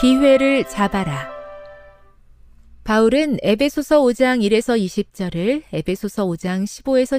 기회를 0.00 0.66
잡아라. 0.66 1.30
바울은 2.84 3.36
에베소서 3.42 4.00
5장 4.00 4.40
1에서 4.40 4.82
20절을 4.82 5.64
에베소서 5.74 6.26
5장 6.26 6.64
15에서 6.64 7.18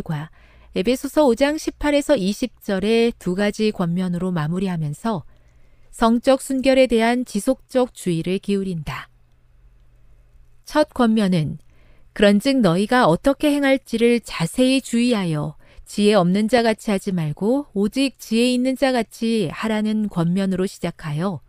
17절과 0.00 0.28
에베소서 0.76 1.24
5장 1.26 1.56
18에서 1.56 2.16
20절의 2.16 3.14
두 3.18 3.34
가지 3.34 3.72
권면으로 3.72 4.30
마무리하면서 4.30 5.24
성적 5.90 6.40
순결에 6.40 6.86
대한 6.86 7.24
지속적 7.24 7.94
주의를 7.94 8.38
기울인다. 8.38 9.08
첫 10.64 10.94
권면은 10.94 11.58
그런즉 12.12 12.60
너희가 12.60 13.08
어떻게 13.08 13.50
행할지를 13.50 14.20
자세히 14.20 14.80
주의하여 14.80 15.56
지혜 15.84 16.14
없는 16.14 16.46
자 16.46 16.62
같이 16.62 16.92
하지 16.92 17.10
말고 17.10 17.66
오직 17.74 18.20
지혜 18.20 18.52
있는 18.52 18.76
자 18.76 18.92
같이 18.92 19.48
하라는 19.52 20.08
권면으로 20.08 20.66
시작하여 20.66 21.40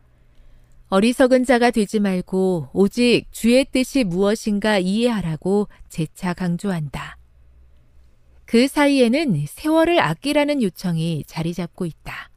어리석은 0.90 1.46
자가 1.46 1.72
되지 1.72 2.00
말고 2.00 2.70
오직 2.74 3.26
주의 3.32 3.66
뜻이 3.66 4.04
무엇인가 4.04 4.78
이해하라고 4.78 5.68
재차 5.90 6.34
강조한다. 6.34 7.18
그 8.46 8.68
사이에는 8.68 9.46
세월을 9.48 10.00
아끼라는 10.00 10.62
요청이 10.62 11.24
자리 11.26 11.54
잡고 11.54 11.86
있다. 11.86 12.30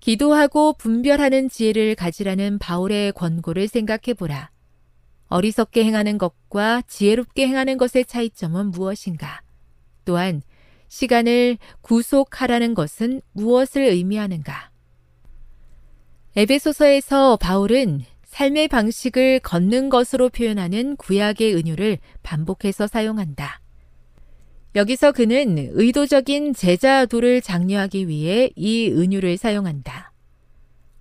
기도하고 0.00 0.74
분별하는 0.74 1.48
지혜를 1.48 1.94
가지라는 1.94 2.58
바울의 2.58 3.12
권고를 3.12 3.66
생각해 3.66 4.14
보라. 4.16 4.50
어리석게 5.28 5.82
행하는 5.82 6.18
것과 6.18 6.82
지혜롭게 6.82 7.48
행하는 7.48 7.78
것의 7.78 8.04
차이점은 8.06 8.70
무엇인가? 8.70 9.40
또한 10.04 10.42
시간을 10.88 11.56
구속하라는 11.80 12.74
것은 12.74 13.22
무엇을 13.32 13.82
의미하는가? 13.82 14.75
에베소서에서 16.36 17.38
바울은 17.38 18.02
삶의 18.26 18.68
방식을 18.68 19.40
걷는 19.40 19.88
것으로 19.88 20.28
표현하는 20.28 20.96
구약의 20.96 21.54
은유를 21.54 21.96
반복해서 22.22 22.86
사용한다. 22.86 23.62
여기서 24.74 25.12
그는 25.12 25.70
의도적인 25.72 26.52
제자도를 26.52 27.40
장려하기 27.40 28.08
위해 28.08 28.50
이 28.54 28.90
은유를 28.90 29.38
사용한다. 29.38 30.12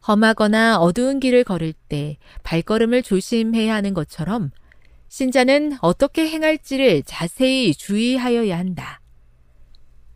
험하거나 0.08 0.78
어두운 0.78 1.20
길을 1.20 1.44
걸을 1.44 1.74
때 1.90 2.18
발걸음을 2.44 3.04
조심해야 3.04 3.76
하는 3.76 3.94
것처럼 3.94 4.52
신자는 5.10 5.80
어떻게 5.82 6.30
행할지를 6.30 7.04
자세히 7.04 7.74
주의하여야 7.74 8.58
한다. 8.58 9.02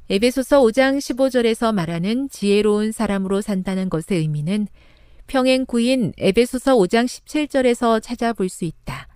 에베소서 0.10 0.62
5장 0.62 0.98
15절에서 0.98 1.74
말하는 1.74 2.30
지혜로운 2.30 2.94
사람으로 2.94 3.42
산다는 3.42 3.90
것의 3.90 4.20
의미는 4.22 4.68
평행 5.30 5.68
구인 5.68 6.12
에베소서 6.18 6.76
5장 6.76 7.06
17절에서 7.06 8.02
찾아볼 8.02 8.50
수 8.50 8.66
있다. 8.66 9.08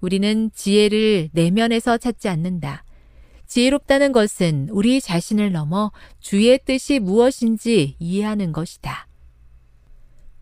우리는 0.00 0.52
지혜를 0.54 1.30
내면에서 1.32 1.98
찾지 1.98 2.28
않는다. 2.28 2.84
지혜롭다는 3.48 4.12
것은 4.12 4.68
우리 4.70 5.00
자신을 5.00 5.50
넘어 5.50 5.90
주의 6.20 6.56
뜻이 6.64 7.00
무엇인지 7.00 7.96
이해하는 7.98 8.52
것이다. 8.52 9.08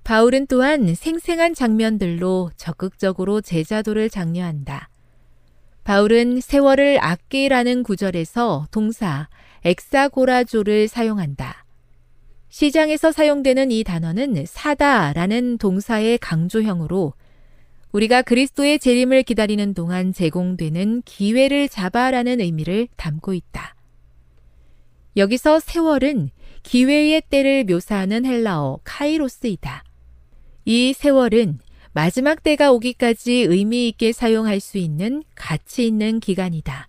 바울은 0.05 0.47
또한 0.49 0.95
생생한 0.95 1.55
장면들로 1.55 2.51
적극적으로 2.59 3.41
제자도를 3.41 4.11
장려한다. 4.11 4.91
바울은 5.83 6.43
세월을 6.43 7.03
아끼라는 7.03 7.85
구절에서 7.85 8.67
동사 8.71 9.31
엑사고라조를 9.65 10.89
사용한다. 10.89 11.60
시장에서 12.51 13.13
사용되는 13.13 13.71
이 13.71 13.85
단어는 13.85 14.45
사다라는 14.45 15.59
동사의 15.59 16.19
강조형으로 16.19 17.15
우리가 17.93 18.23
그리스도의 18.23 18.79
재림을 18.79 19.23
기다리는 19.23 19.73
동안 19.73 20.13
제공되는 20.13 21.03
기회를 21.05 21.69
잡아라는 21.69 22.41
의미를 22.41 22.89
담고 22.97 23.35
있다. 23.35 23.77
여기서 25.17 25.61
세월은 25.61 26.31
기회의 26.63 27.21
때를 27.21 27.65
묘사하는 27.65 28.25
헬라어 28.25 28.81
카이로스이다. 28.85 29.85
이 30.65 30.93
세월은 30.93 31.59
마지막 31.93 32.43
때가 32.43 32.71
오기까지 32.73 33.33
의미 33.49 33.89
있게 33.89 34.13
사용할 34.13 34.61
수 34.61 34.79
있는 34.79 35.25
가치 35.35 35.87
있는 35.87 36.21
기간이다. 36.21 36.89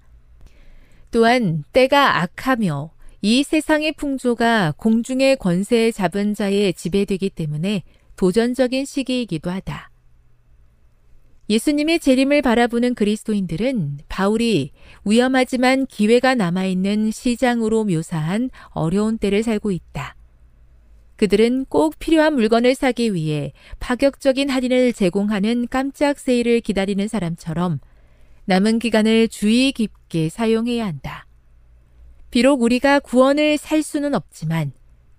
또한 1.10 1.64
때가 1.74 2.22
악하며 2.22 2.92
이 3.24 3.44
세상의 3.44 3.94
풍조가 3.94 4.74
공중의 4.78 5.36
권세에 5.38 5.92
잡은 5.92 6.34
자의 6.34 6.74
지배되기 6.74 7.30
때문에 7.30 7.84
도전적인 8.16 8.86
시기이기도 8.86 9.52
하다. 9.52 9.92
예수님의 11.48 12.00
재림을 12.00 12.42
바라보는 12.42 12.96
그리스도인들은 12.96 14.00
바울이 14.10 14.72
위험하지만 15.06 15.86
기회가 15.86 16.34
남아있는 16.34 17.12
시장으로 17.12 17.84
묘사한 17.84 18.50
어려운 18.70 19.20
때를 19.20 19.44
살고 19.44 19.72
있다. 19.72 20.16
그들은 21.18 21.66
꼭 21.66 22.00
필요한 22.00 22.34
물건을 22.34 22.74
사기 22.74 23.14
위해 23.14 23.54
파격적인 23.80 24.50
할인을 24.50 24.94
제공하는 24.94 25.68
깜짝 25.70 26.18
세일을 26.18 26.62
기다리는 26.62 27.08
사람처럼 27.08 27.80
남은 28.46 28.80
기간을 28.80 29.28
주의 29.28 29.72
깊게 29.74 30.30
사용해야 30.30 30.88
한다. 30.88 31.28
비록 32.32 32.62
우리가 32.62 33.00
구원을 33.00 33.58
살 33.58 33.84
수는 33.84 34.16
없지만 34.16 34.72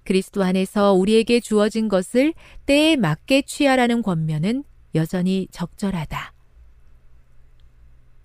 그리스도 0.05 0.43
안에서 0.43 0.95
우리에게 0.95 1.41
주어진 1.41 1.89
것을 1.89 2.33
때에 2.67 2.97
맞게 2.97 3.43
취하라는 3.43 4.03
권면은 4.03 4.65
여전히 4.95 5.47
적절하다. 5.51 6.33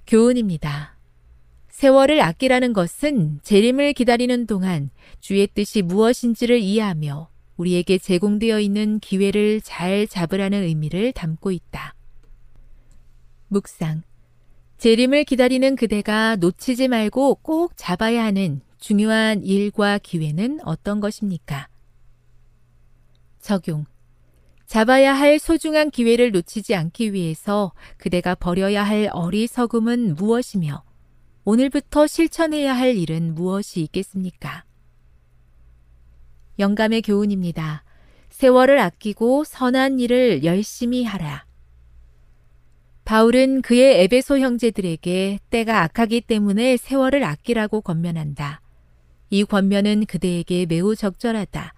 교훈입니다. 0.07 0.97
세월을 1.69 2.21
아끼라는 2.21 2.73
것은 2.73 3.39
재림을 3.43 3.93
기다리는 3.93 4.47
동안 4.47 4.89
주의 5.19 5.45
뜻이 5.47 5.81
무엇인지를 5.81 6.59
이해하며 6.59 7.29
우리에게 7.57 7.97
제공되어 7.97 8.59
있는 8.59 8.99
기회를 8.99 9.61
잘 9.61 10.07
잡으라는 10.07 10.63
의미를 10.63 11.11
담고 11.11 11.51
있다. 11.51 11.93
묵상. 13.49 14.03
재림을 14.77 15.25
기다리는 15.25 15.75
그대가 15.75 16.35
놓치지 16.37 16.87
말고 16.87 17.35
꼭 17.41 17.73
잡아야 17.75 18.23
하는 18.23 18.61
중요한 18.79 19.43
일과 19.43 19.97
기회는 19.97 20.59
어떤 20.63 20.99
것입니까? 20.99 21.67
적용. 23.39 23.85
잡아야 24.65 25.13
할 25.13 25.39
소중한 25.39 25.89
기회를 25.89 26.31
놓치지 26.31 26.75
않기 26.75 27.13
위해서 27.13 27.71
그대가 27.97 28.35
버려야 28.35 28.83
할 28.83 29.09
어리석음은 29.11 30.15
무엇이며 30.15 30.83
오늘부터 31.45 32.07
실천해야 32.07 32.75
할 32.75 32.97
일은 32.97 33.33
무엇이 33.33 33.81
있겠습니까? 33.81 34.65
영감의 36.59 37.03
교훈입니다. 37.03 37.85
세월을 38.29 38.79
아끼고 38.79 39.45
선한 39.45 39.99
일을 39.99 40.43
열심히 40.43 41.05
하라. 41.05 41.45
바울은 43.05 43.61
그의 43.61 44.03
에베소 44.03 44.39
형제들에게 44.39 45.39
때가 45.49 45.83
악하기 45.83 46.19
때문에 46.21 46.75
세월을 46.75 47.23
아끼라고 47.23 47.79
권면한다. 47.79 48.59
이 49.29 49.43
권면은 49.43 50.05
그대에게 50.05 50.65
매우 50.65 50.95
적절하다. 50.95 51.73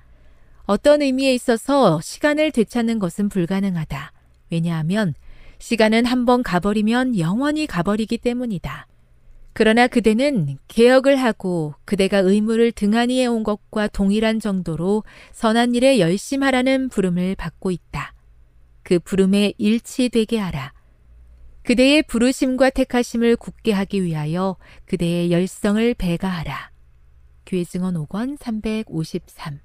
어떤 0.65 1.01
의미에 1.01 1.33
있어서 1.33 1.99
시간을 2.01 2.51
되찾는 2.51 2.99
것은 2.99 3.29
불가능하다. 3.29 4.11
왜냐하면 4.51 5.15
시간은 5.57 6.05
한번 6.05 6.43
가버리면 6.43 7.17
영원히 7.17 7.67
가버리기 7.67 8.19
때문이다. 8.19 8.87
그러나 9.53 9.87
그대는 9.87 10.57
개혁을 10.67 11.17
하고 11.17 11.73
그대가 11.85 12.19
의무를 12.19 12.71
등한히 12.71 13.19
해온 13.21 13.43
것과 13.43 13.87
동일한 13.87 14.39
정도로 14.39 15.03
선한 15.33 15.75
일에 15.75 15.99
열심하라는 15.99 16.89
부름을 16.89 17.35
받고 17.35 17.71
있다. 17.71 18.13
그 18.83 18.99
부름에 18.99 19.53
일치되게 19.57 20.37
하라. 20.37 20.73
그대의 21.63 22.03
부르심과 22.03 22.69
택하심을 22.69 23.35
굳게 23.35 23.73
하기 23.73 24.03
위하여 24.03 24.55
그대의 24.85 25.31
열성을 25.31 25.93
배가하라. 25.95 26.68
교회 27.49 27.63
증언 27.63 27.95
5권 27.95 28.37
353 28.39 29.59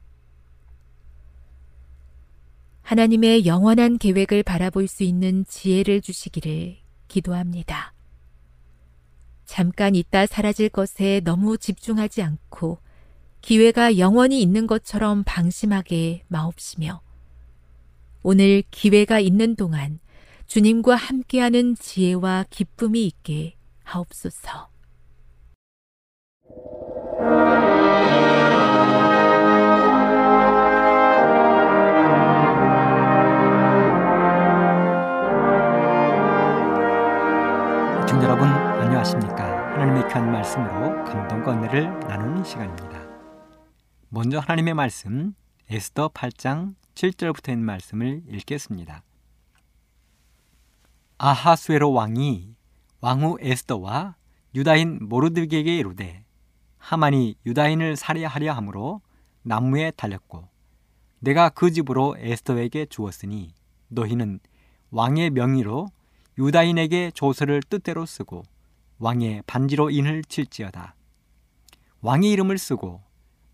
하나님의 2.80 3.44
영원한 3.44 3.98
계획을 3.98 4.42
바라볼 4.42 4.88
수 4.88 5.02
있는 5.02 5.44
지혜를 5.44 6.00
주시기를 6.00 6.78
기도합니다. 7.08 7.92
잠깐 9.44 9.94
있다 9.94 10.24
사라질 10.24 10.70
것에 10.70 11.20
너무 11.24 11.58
집중하지 11.58 12.22
않고 12.22 12.78
기회가 13.42 13.98
영원히 13.98 14.40
있는 14.40 14.66
것처럼 14.66 15.22
방심하게 15.26 16.24
마옵시며 16.28 17.02
오늘 18.22 18.62
기회가 18.70 19.20
있는 19.20 19.56
동안 19.56 19.98
주님과 20.46 20.94
함께하는 20.94 21.74
지혜와 21.74 22.46
기쁨이 22.48 23.04
있게 23.06 23.56
하옵소서. 23.82 24.73
여러분 38.24 38.48
안녕하십니까? 38.48 39.74
하나님의 39.74 40.08
귀한 40.08 40.32
말씀으로 40.32 41.04
감동과 41.04 41.58
은혜를 41.58 42.00
나누는 42.08 42.42
시간입니다. 42.42 43.06
먼저 44.08 44.38
하나님의 44.38 44.72
말씀 44.72 45.34
에스더 45.68 46.08
8장 46.08 46.74
7절부터 46.94 47.50
있는 47.50 47.66
말씀을 47.66 48.22
읽겠습니다. 48.26 49.02
아하수에로 51.18 51.92
왕이 51.92 52.56
왕후 53.02 53.36
에스더와 53.42 54.16
유다인 54.54 55.00
모르드게에게 55.02 55.76
이르되 55.76 56.24
하만이 56.78 57.36
유다인을 57.44 57.96
살해하려 57.96 58.54
함으로 58.54 59.02
나무에 59.42 59.90
달렸고 59.90 60.48
내가 61.18 61.50
그 61.50 61.70
집으로 61.70 62.16
에스더에게 62.18 62.86
주었으니 62.86 63.52
너희는 63.88 64.40
왕의 64.92 65.28
명의로 65.28 65.88
유다인에게 66.38 67.12
조서를 67.14 67.62
뜻대로 67.62 68.06
쓰고 68.06 68.42
왕의 68.98 69.42
반지로 69.46 69.90
인을 69.90 70.24
칠지어다. 70.24 70.94
왕의 72.00 72.30
이름을 72.32 72.58
쓰고 72.58 73.02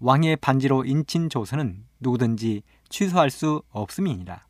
왕의 0.00 0.37
반지로 0.37 0.85
인친 0.85 1.29
조서는 1.29 1.85
누구든지 2.00 2.62
취소할 2.88 3.31
수 3.31 3.62
없음이니라. 3.71 4.47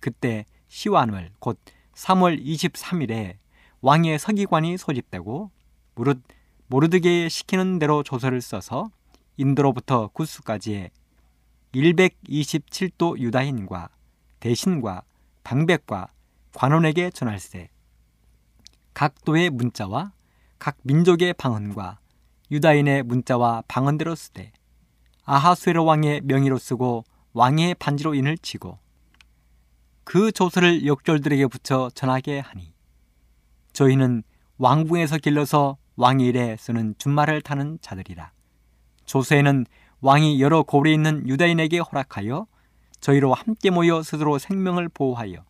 그때 0.00 0.44
시완월 0.68 1.30
곧 1.40 1.58
3월 1.94 2.44
23일에 2.44 3.36
왕의 3.80 4.18
서기관이 4.18 4.76
소집되고 4.78 5.50
무릇 5.94 6.22
모르드게에 6.68 7.28
시키는 7.28 7.78
대로 7.78 8.02
조서를 8.02 8.40
써서 8.40 8.90
인도로부터 9.36 10.08
구스까지의 10.08 10.90
127도 11.72 13.18
유다인과 13.18 13.88
대신과 14.40 15.02
방백과 15.44 16.08
관원에게 16.54 17.10
전할세. 17.10 17.70
각 18.94 19.24
도의 19.24 19.50
문자와 19.50 20.12
각 20.58 20.76
민족의 20.82 21.34
방언과 21.34 22.00
유다인의 22.50 23.04
문자와 23.04 23.62
방언대로 23.68 24.14
쓰되 24.14 24.52
아하수에로 25.24 25.84
왕의 25.84 26.22
명의로 26.24 26.58
쓰고 26.58 27.04
왕의 27.32 27.76
반지로 27.76 28.14
인을 28.14 28.38
치고 28.38 28.78
그 30.02 30.32
조서를 30.32 30.86
역졸들에게 30.86 31.46
붙여 31.46 31.90
전하게 31.94 32.40
하니 32.40 32.72
저희는 33.72 34.24
왕궁에서 34.56 35.18
길러서 35.18 35.76
왕의 35.96 36.26
일에 36.26 36.56
쓰는 36.58 36.94
준말을 36.98 37.42
타는 37.42 37.78
자들이라 37.80 38.32
조서에는 39.04 39.66
왕이 40.00 40.40
여러 40.40 40.62
고을에 40.62 40.92
있는 40.92 41.28
유다인에게 41.28 41.78
허락하여 41.78 42.46
저희로 43.00 43.34
함께 43.34 43.70
모여 43.70 44.02
스스로 44.02 44.38
생명을 44.38 44.88
보호하여 44.88 45.44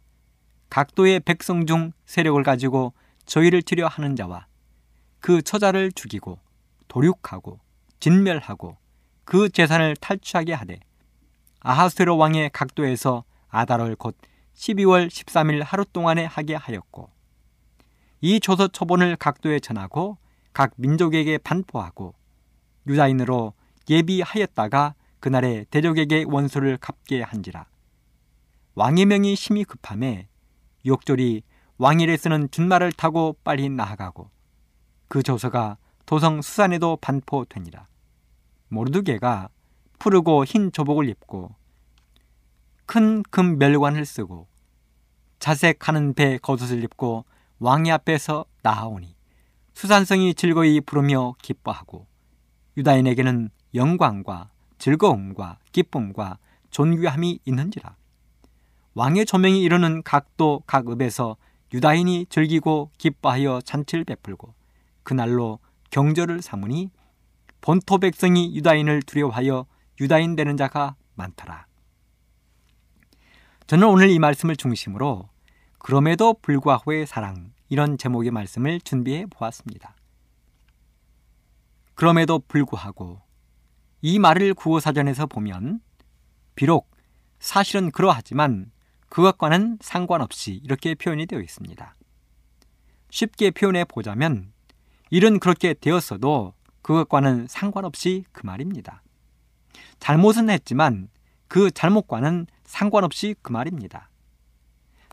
각도의 0.70 1.20
백성 1.20 1.66
중 1.66 1.92
세력을 2.06 2.42
가지고 2.42 2.92
저희를 3.26 3.62
치려 3.62 3.86
하는 3.86 4.16
자와 4.16 4.46
그 5.20 5.42
처자를 5.42 5.92
죽이고 5.92 6.38
도륙하고 6.88 7.60
진멸하고 8.00 8.76
그 9.24 9.48
재산을 9.48 9.96
탈취하게 9.96 10.54
하되 10.54 10.80
아하스로 11.60 12.16
왕의 12.16 12.50
각도에서 12.52 13.24
아달월 13.48 13.96
곧 13.96 14.16
12월 14.54 15.08
13일 15.08 15.62
하루 15.64 15.84
동안에 15.84 16.24
하게 16.24 16.54
하였고 16.54 17.10
이 18.20 18.40
조서 18.40 18.68
처본을 18.68 19.16
각도에 19.16 19.60
전하고 19.60 20.18
각 20.52 20.72
민족에게 20.76 21.38
반포하고 21.38 22.14
유다인으로 22.86 23.52
예비하였다가 23.88 24.94
그날에 25.20 25.64
대적에게 25.70 26.24
원수를 26.26 26.78
갚게 26.78 27.22
한지라 27.22 27.66
왕의 28.74 29.06
명이 29.06 29.36
심히 29.36 29.64
급함에 29.64 30.28
욕절이 30.88 31.42
왕일에 31.78 32.16
쓰는 32.16 32.50
준말을 32.50 32.92
타고 32.92 33.36
빨리 33.44 33.68
나아가고 33.68 34.30
그 35.06 35.22
조서가 35.22 35.76
도성 36.06 36.42
수산에도 36.42 36.96
반포되니라. 36.96 37.86
모르드게가 38.68 39.48
푸르고 39.98 40.44
흰 40.44 40.72
조복을 40.72 41.08
입고 41.08 41.54
큰 42.86 43.22
금 43.30 43.58
멸관을 43.58 44.04
쓰고 44.04 44.48
자색하는 45.38 46.14
배 46.14 46.38
겉옷을 46.38 46.82
입고 46.84 47.24
왕의 47.58 47.92
앞에서 47.92 48.44
나아오니 48.62 49.14
수산성이 49.74 50.34
즐거이 50.34 50.80
부르며 50.80 51.34
기뻐하고 51.42 52.06
유다인에게는 52.76 53.50
영광과 53.74 54.50
즐거움과 54.78 55.58
기쁨과 55.72 56.38
존귀함이 56.70 57.40
있는지라 57.44 57.96
왕의 58.98 59.26
조명이 59.26 59.62
이르는 59.62 60.02
각도 60.02 60.64
각 60.66 60.90
읍에서 60.90 61.36
유다인이 61.72 62.26
즐기고 62.30 62.90
기뻐하여 62.98 63.60
잔치를 63.60 64.02
베풀고 64.02 64.52
그날로 65.04 65.60
경절을 65.90 66.42
삼으니 66.42 66.90
본토 67.60 67.98
백성이 67.98 68.56
유다인을 68.56 69.02
두려워하여 69.02 69.66
유다인 70.00 70.34
되는 70.34 70.56
자가 70.56 70.96
많더라. 71.14 71.66
저는 73.68 73.86
오늘 73.86 74.10
이 74.10 74.18
말씀을 74.18 74.56
중심으로 74.56 75.28
그럼에도 75.78 76.34
불구하고의 76.34 77.06
사랑 77.06 77.52
이런 77.68 77.98
제목의 77.98 78.32
말씀을 78.32 78.80
준비해 78.80 79.26
보았습니다. 79.26 79.94
그럼에도 81.94 82.40
불구하고 82.40 83.20
이 84.02 84.18
말을 84.18 84.54
구호사전에서 84.54 85.26
보면 85.26 85.82
비록 86.56 86.90
사실은 87.38 87.92
그러하지만 87.92 88.72
그것과는 89.08 89.78
상관없이 89.80 90.60
이렇게 90.62 90.94
표현이 90.94 91.26
되어 91.26 91.40
있습니다. 91.40 91.94
쉽게 93.10 93.50
표현해 93.50 93.84
보자면 93.84 94.52
일은 95.10 95.38
그렇게 95.38 95.74
되었어도 95.74 96.54
그것과는 96.82 97.46
상관없이 97.48 98.24
그 98.32 98.44
말입니다. 98.44 99.02
잘못은 100.00 100.50
했지만 100.50 101.08
그 101.48 101.70
잘못과는 101.70 102.46
상관없이 102.64 103.34
그 103.40 103.52
말입니다. 103.52 104.10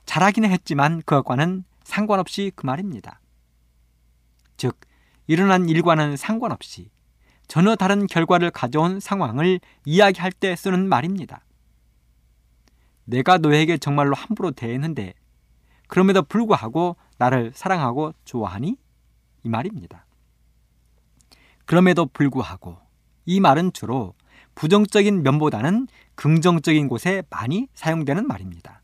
잘하기는 0.06 0.50
했지만 0.52 1.02
그것과는 1.02 1.64
상관없이 1.84 2.52
그 2.56 2.66
말입니다. 2.66 3.22
즉, 4.58 4.80
일어난 5.28 5.68
일과는 5.70 6.18
상관없이 6.18 6.90
전혀 7.48 7.76
다른 7.76 8.08
결과를 8.08 8.52
가져온 8.52 9.00
상황을 9.00 9.60
이야기할 9.86 10.32
때 10.32 10.56
쓰는 10.56 10.88
말입니다. 10.88 11.45
내가 13.06 13.38
너에게 13.38 13.78
정말로 13.78 14.16
함부로 14.16 14.52
대했는데 14.52 15.14
그럼에도 15.88 16.24
불구하고 16.24 16.98
나를 17.18 17.52
사랑하고 17.54 18.14
좋아하니? 18.26 18.78
이 19.44 19.50
말입니다. 19.50 20.06
그럼에도 21.66 22.06
불구하고 22.08 22.78
이 23.26 23.40
말은 23.40 23.74
주로 23.74 24.14
부정적인 24.56 25.24
면보다는 25.24 25.88
긍정적인 26.16 26.88
곳에 26.88 27.24
많이 27.30 27.68
사용되는 27.74 28.26
말입니다. 28.28 28.82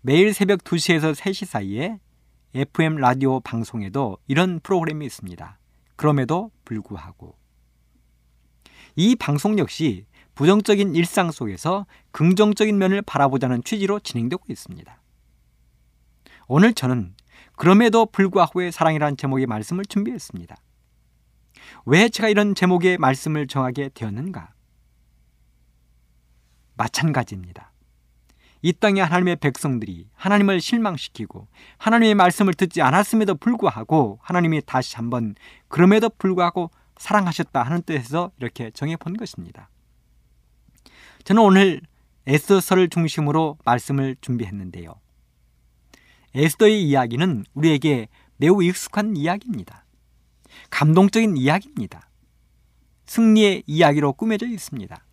매일 0.00 0.32
새벽 0.32 0.64
2시에서 0.64 1.14
3시 1.14 1.44
사이에 1.44 1.98
FM 2.54 2.96
라디오 2.96 3.40
방송에도 3.40 4.16
이런 4.26 4.60
프로그램이 4.60 5.04
있습니다. 5.04 5.58
그럼에도 5.96 6.50
불구하고. 6.64 7.36
이 8.96 9.14
방송 9.16 9.58
역시 9.58 10.06
부정적인 10.38 10.94
일상 10.94 11.32
속에서 11.32 11.84
긍정적인 12.12 12.78
면을 12.78 13.02
바라보자는 13.02 13.64
취지로 13.64 13.98
진행되고 13.98 14.44
있습니다. 14.48 15.02
오늘 16.46 16.74
저는 16.74 17.16
그럼에도 17.56 18.06
불구하고의 18.06 18.70
사랑이라는 18.70 19.16
제목의 19.16 19.46
말씀을 19.46 19.84
준비했습니다. 19.84 20.56
왜 21.86 22.08
제가 22.08 22.28
이런 22.28 22.54
제목의 22.54 22.98
말씀을 22.98 23.48
정하게 23.48 23.90
되었는가? 23.92 24.52
마찬가지입니다. 26.76 27.72
이 28.62 28.72
땅의 28.72 29.04
하나님의 29.04 29.36
백성들이 29.40 30.08
하나님을 30.14 30.60
실망시키고 30.60 31.48
하나님의 31.78 32.14
말씀을 32.14 32.54
듣지 32.54 32.80
않았음에도 32.80 33.34
불구하고 33.34 34.20
하나님이 34.22 34.62
다시 34.64 34.94
한번 34.94 35.34
그럼에도 35.66 36.08
불구하고 36.08 36.70
사랑하셨다 36.96 37.60
하는 37.60 37.82
뜻에서 37.82 38.30
이렇게 38.38 38.70
정해 38.70 38.94
본 38.94 39.16
것입니다. 39.16 39.68
저는 41.24 41.42
오늘 41.42 41.80
에스더서를 42.26 42.88
중심으로 42.88 43.58
말씀을 43.64 44.16
준비했는데요. 44.20 44.94
에스더의 46.34 46.82
이야기는 46.82 47.44
우리에게 47.54 48.08
매우 48.36 48.62
익숙한 48.62 49.16
이야기입니다. 49.16 49.84
감동적인 50.70 51.36
이야기입니다. 51.36 52.08
승리의 53.06 53.62
이야기로 53.66 54.12
꾸며져 54.12 54.46
있습니다. 54.46 55.04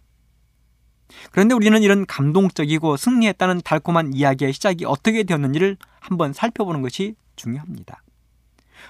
그런데 1.32 1.56
우리는 1.56 1.82
이런 1.82 2.06
감동적이고 2.06 2.98
승리했다는 2.98 3.62
달콤한 3.64 4.14
이야기의 4.14 4.54
시작이 4.54 4.86
어떻게 4.86 5.24
되었는지를 5.24 5.78
한번 6.00 6.34
살펴보는 6.34 6.82
것이 6.82 7.16
중요합니다. 7.36 8.04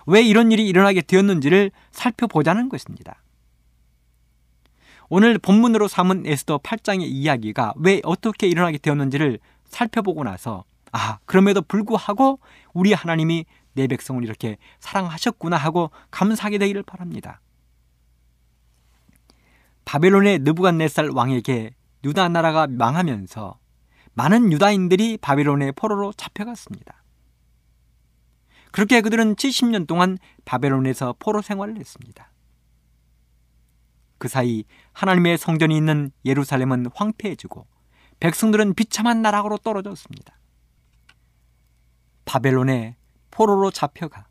왜 0.07 0.21
이런 0.21 0.51
일이 0.51 0.67
일어나게 0.67 1.01
되었는지를 1.01 1.71
살펴보자는 1.91 2.69
것입니다. 2.69 3.21
오늘 5.09 5.37
본문으로 5.37 5.87
삼은 5.87 6.25
에스더 6.25 6.59
8장의 6.59 7.03
이야기가 7.03 7.73
왜 7.77 8.01
어떻게 8.03 8.47
일어나게 8.47 8.77
되었는지를 8.77 9.39
살펴보고 9.65 10.23
나서 10.23 10.63
아, 10.91 11.19
그럼에도 11.25 11.61
불구하고 11.61 12.39
우리 12.73 12.93
하나님이 12.93 13.45
내 13.73 13.87
백성을 13.87 14.23
이렇게 14.23 14.57
사랑하셨구나 14.79 15.57
하고 15.57 15.91
감사하게 16.11 16.57
되기를 16.57 16.83
바랍니다. 16.83 17.41
바벨론의 19.83 20.39
느부갓네살 20.39 21.09
왕에게 21.13 21.75
유다 22.03 22.29
나라가 22.29 22.67
망하면서 22.67 23.59
많은 24.13 24.51
유다인들이 24.51 25.17
바벨론의 25.17 25.73
포로로 25.73 26.13
잡혀갔습니다. 26.13 27.03
그렇게 28.71 29.01
그들은 29.01 29.35
70년 29.35 29.87
동안 29.87 30.17
바벨론에서 30.45 31.15
포로 31.19 31.41
생활을 31.41 31.77
했습니다. 31.77 32.29
그 34.17 34.27
사이 34.27 34.63
하나님의 34.93 35.37
성전이 35.37 35.75
있는 35.75 36.11
예루살렘은 36.25 36.87
황폐해지고 36.93 37.65
백성들은 38.19 38.73
비참한 38.75 39.21
나락으로 39.21 39.57
떨어졌습니다. 39.57 40.37
바벨론에 42.25 42.95
포로로 43.31 43.71
잡혀가 43.71 44.27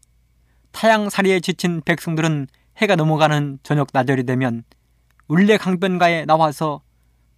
타양살이에 0.72 1.40
지친 1.40 1.80
백성들은 1.82 2.48
해가 2.78 2.96
넘어가는 2.96 3.60
저녁 3.62 3.88
나절이 3.92 4.24
되면 4.24 4.64
울레 5.28 5.56
강변가에 5.58 6.24
나와서 6.24 6.82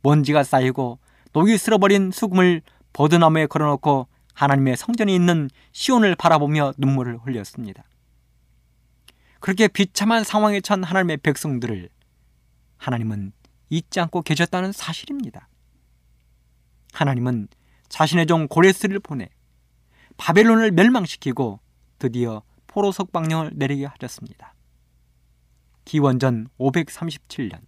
먼지가 0.02 0.42
쌓이고 0.44 0.98
녹이 1.32 1.58
쓸어버린 1.58 2.10
수금을 2.10 2.62
버드나무에 2.92 3.46
걸어놓고 3.46 4.08
하나님의 4.32 4.76
성전이 4.76 5.14
있는 5.14 5.50
시온을 5.72 6.14
바라보며 6.14 6.72
눈물을 6.78 7.18
흘렸습니다. 7.18 7.84
그렇게 9.40 9.68
비참한 9.68 10.24
상황에 10.24 10.60
처한 10.60 10.82
하나님의 10.82 11.18
백성들을 11.18 11.88
하나님은 12.78 13.32
잊지 13.70 14.00
않고 14.00 14.22
계셨다는 14.22 14.72
사실입니다. 14.72 15.48
하나님은 16.92 17.48
자신의 17.88 18.26
종 18.26 18.48
고레스를 18.48 19.00
보내 19.00 19.28
바벨론을 20.16 20.70
멸망시키고 20.72 21.60
드디어 21.98 22.42
포로 22.66 22.92
석방령을 22.92 23.52
내리게 23.54 23.86
하셨습니다. 23.86 24.54
기원전 25.84 26.48
537년 26.58 27.60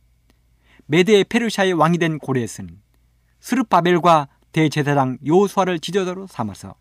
메데 0.86 1.24
페르시아의 1.24 1.74
왕이 1.74 1.98
된 1.98 2.18
고레스는 2.18 2.80
스르바벨과 3.40 4.28
대제사장 4.52 5.18
요수아를 5.26 5.78
지도자로 5.78 6.26
삼아서 6.26 6.74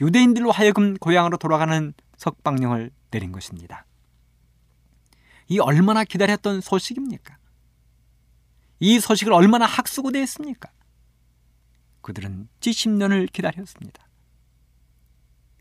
유대인들로 0.00 0.50
하여금 0.50 0.96
고향으로 0.96 1.36
돌아가는 1.38 1.94
석방령을 2.16 2.90
내린 3.10 3.32
것입니다. 3.32 3.86
이 5.48 5.58
얼마나 5.58 6.04
기다렸던 6.04 6.60
소식입니까? 6.60 7.36
이 8.82 8.98
소식을 8.98 9.32
얼마나 9.32 9.64
학수고대했습니까? 9.64 10.68
그들은 12.00 12.48
70년을 12.58 13.30
기다렸습니다. 13.30 14.08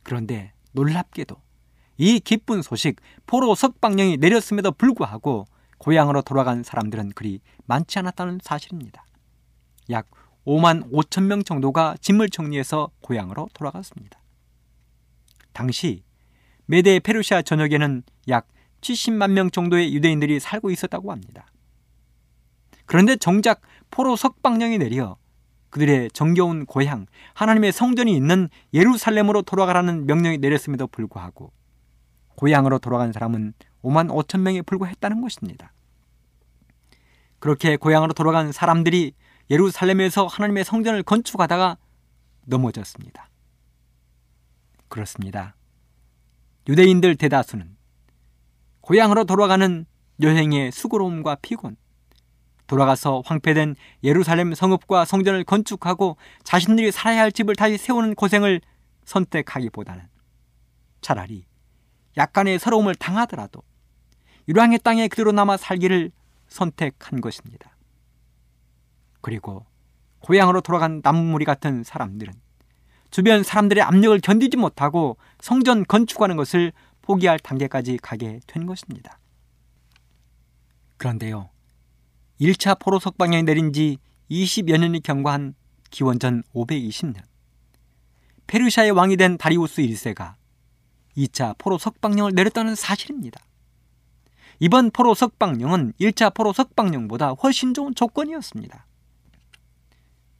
그런데 0.01 0.53
놀랍게도 0.71 1.39
이 1.97 2.19
기쁜 2.19 2.63
소식 2.63 2.99
포로 3.27 3.53
석방령이 3.53 4.17
내렸음에도 4.17 4.71
불구하고 4.71 5.45
고향으로 5.77 6.23
돌아간 6.23 6.63
사람들은 6.63 7.11
그리 7.11 7.41
많지 7.65 7.99
않았다는 7.99 8.39
사실입니다. 8.41 9.05
약 9.91 10.09
5만 10.47 10.91
5천 10.91 11.25
명 11.25 11.43
정도가 11.43 11.97
짐을 12.01 12.29
정리해서 12.29 12.89
고향으로 13.01 13.49
돌아갔습니다. 13.53 14.19
당시 15.53 16.03
메데 16.65 16.99
페르시아 16.99 17.43
전역에는 17.43 18.01
약 18.29 18.47
70만 18.81 19.33
명 19.33 19.51
정도의 19.51 19.93
유대인들이 19.93 20.39
살고 20.39 20.71
있었다고 20.71 21.11
합니다. 21.11 21.45
그런데 22.91 23.15
정작 23.15 23.61
포로 23.89 24.17
석방령이 24.17 24.77
내려 24.77 25.15
그들의 25.69 26.11
정겨운 26.11 26.65
고향, 26.65 27.05
하나님의 27.35 27.71
성전이 27.71 28.13
있는 28.13 28.49
예루살렘으로 28.73 29.43
돌아가라는 29.43 30.07
명령이 30.07 30.39
내렸음에도 30.39 30.87
불구하고 30.87 31.53
고향으로 32.35 32.79
돌아간 32.79 33.13
사람은 33.13 33.53
5만 33.81 34.09
5천 34.09 34.41
명에 34.41 34.61
불과했다는 34.63 35.21
것입니다. 35.21 35.71
그렇게 37.39 37.77
고향으로 37.77 38.11
돌아간 38.11 38.51
사람들이 38.51 39.13
예루살렘에서 39.49 40.27
하나님의 40.27 40.65
성전을 40.65 41.03
건축하다가 41.03 41.77
넘어졌습니다. 42.45 43.29
그렇습니다. 44.89 45.55
유대인들 46.67 47.15
대다수는 47.15 47.77
고향으로 48.81 49.23
돌아가는 49.23 49.85
여행의 50.21 50.73
수고로움과 50.73 51.35
피곤, 51.35 51.77
돌아가서 52.71 53.21
황폐된 53.25 53.75
예루살렘 54.01 54.53
성읍과 54.53 55.03
성전을 55.03 55.43
건축하고 55.43 56.15
자신들이 56.45 56.93
살아야 56.93 57.23
할 57.23 57.31
집을 57.33 57.57
다시 57.57 57.77
세우는 57.77 58.15
고생을 58.15 58.61
선택하기보다는 59.03 60.07
차라리 61.01 61.45
약간의 62.15 62.59
서러움을 62.59 62.95
당하더라도 62.95 63.61
유랑의 64.47 64.79
땅에 64.79 65.09
그대로 65.09 65.33
남아 65.33 65.57
살기를 65.57 66.11
선택한 66.47 67.19
것입니다. 67.19 67.75
그리고 69.19 69.65
고향으로 70.19 70.61
돌아간 70.61 71.01
나무무리 71.03 71.43
같은 71.43 71.83
사람들은 71.83 72.33
주변 73.09 73.43
사람들의 73.43 73.83
압력을 73.83 74.17
견디지 74.21 74.55
못하고 74.55 75.17
성전 75.41 75.83
건축하는 75.83 76.37
것을 76.37 76.71
포기할 77.01 77.37
단계까지 77.39 77.97
가게 77.97 78.39
된 78.47 78.65
것입니다. 78.65 79.19
그런데요, 80.95 81.49
1차 82.41 82.79
포로 82.79 82.97
석방령이 82.97 83.43
내린 83.43 83.71
지 83.71 83.99
20여 84.31 84.79
년이 84.79 85.01
경과한 85.01 85.53
기원전 85.91 86.41
520년, 86.55 87.21
페르시아의 88.47 88.91
왕이 88.91 89.15
된 89.17 89.37
다리우스 89.37 89.83
1세가 89.83 90.33
2차 91.15 91.55
포로 91.59 91.77
석방령을 91.77 92.31
내렸다는 92.33 92.73
사실입니다. 92.73 93.39
이번 94.59 94.89
포로 94.89 95.13
석방령은 95.13 95.93
1차 96.01 96.33
포로 96.33 96.51
석방령보다 96.51 97.33
훨씬 97.43 97.75
좋은 97.75 97.93
조건이었습니다. 97.93 98.87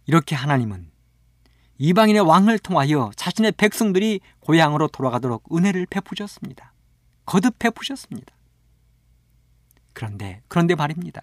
이렇게 0.08 0.36
하나님은 0.36 0.90
이방인의 1.78 2.22
왕을 2.24 2.58
통하여 2.60 3.12
자신의 3.16 3.54
백성들이 3.54 4.22
고향으로 4.40 4.88
돌아가도록 4.88 5.56
은혜를 5.56 5.86
베푸셨습니다. 5.88 6.74
거듭 7.26 7.60
베푸셨습니다. 7.60 8.34
그런데, 9.94 10.42
그런데 10.48 10.74
말입니다. 10.74 11.22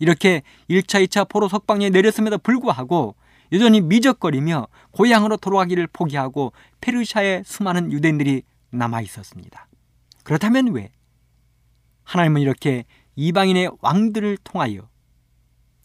이렇게 0.00 0.42
1차, 0.68 1.06
2차 1.06 1.28
포로 1.28 1.48
석방에 1.48 1.90
내렸음에도 1.90 2.38
불구하고 2.38 3.14
여전히 3.52 3.80
미적거리며 3.80 4.66
고향으로 4.92 5.36
돌아가기를 5.36 5.86
포기하고 5.92 6.52
페르시아의 6.80 7.44
수많은 7.44 7.92
유대인들이 7.92 8.42
남아 8.70 9.02
있었습니다. 9.02 9.68
그렇다면 10.24 10.72
왜 10.72 10.90
하나님은 12.04 12.40
이렇게 12.40 12.84
이방인의 13.16 13.70
왕들을 13.80 14.38
통하여 14.42 14.88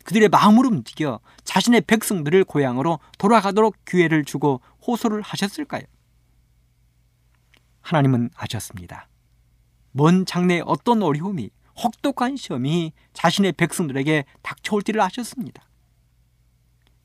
그들의 0.05 0.29
마음으로 0.29 0.69
움직여 0.69 1.19
자신의 1.43 1.81
백성들을 1.81 2.43
고향으로 2.45 3.00
돌아가도록 3.17 3.75
기회를 3.86 4.24
주고 4.24 4.62
호소를 4.86 5.22
하셨을까요? 5.22 5.81
하나님은 7.81 8.29
아셨습니다. 8.36 9.07
먼 9.91 10.25
장래에 10.25 10.62
어떤 10.65 11.01
어려움이 11.01 11.50
혹독한 11.84 12.38
시험이 12.38 12.94
자신의 13.13 13.53
백성들에게 13.53 14.25
닥쳐올지를 14.41 15.01
아셨습니다. 15.01 15.63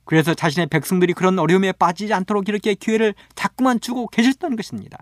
그래서 0.04 0.34
자신의 0.34 0.66
백성들이 0.66 1.12
그런 1.12 1.38
어려움에 1.38 1.72
빠지지 1.72 2.12
않도록 2.12 2.48
이렇게 2.48 2.74
기회를 2.74 3.14
자꾸만 3.34 3.80
주고 3.80 4.08
계셨던 4.08 4.56
것입니다. 4.56 4.98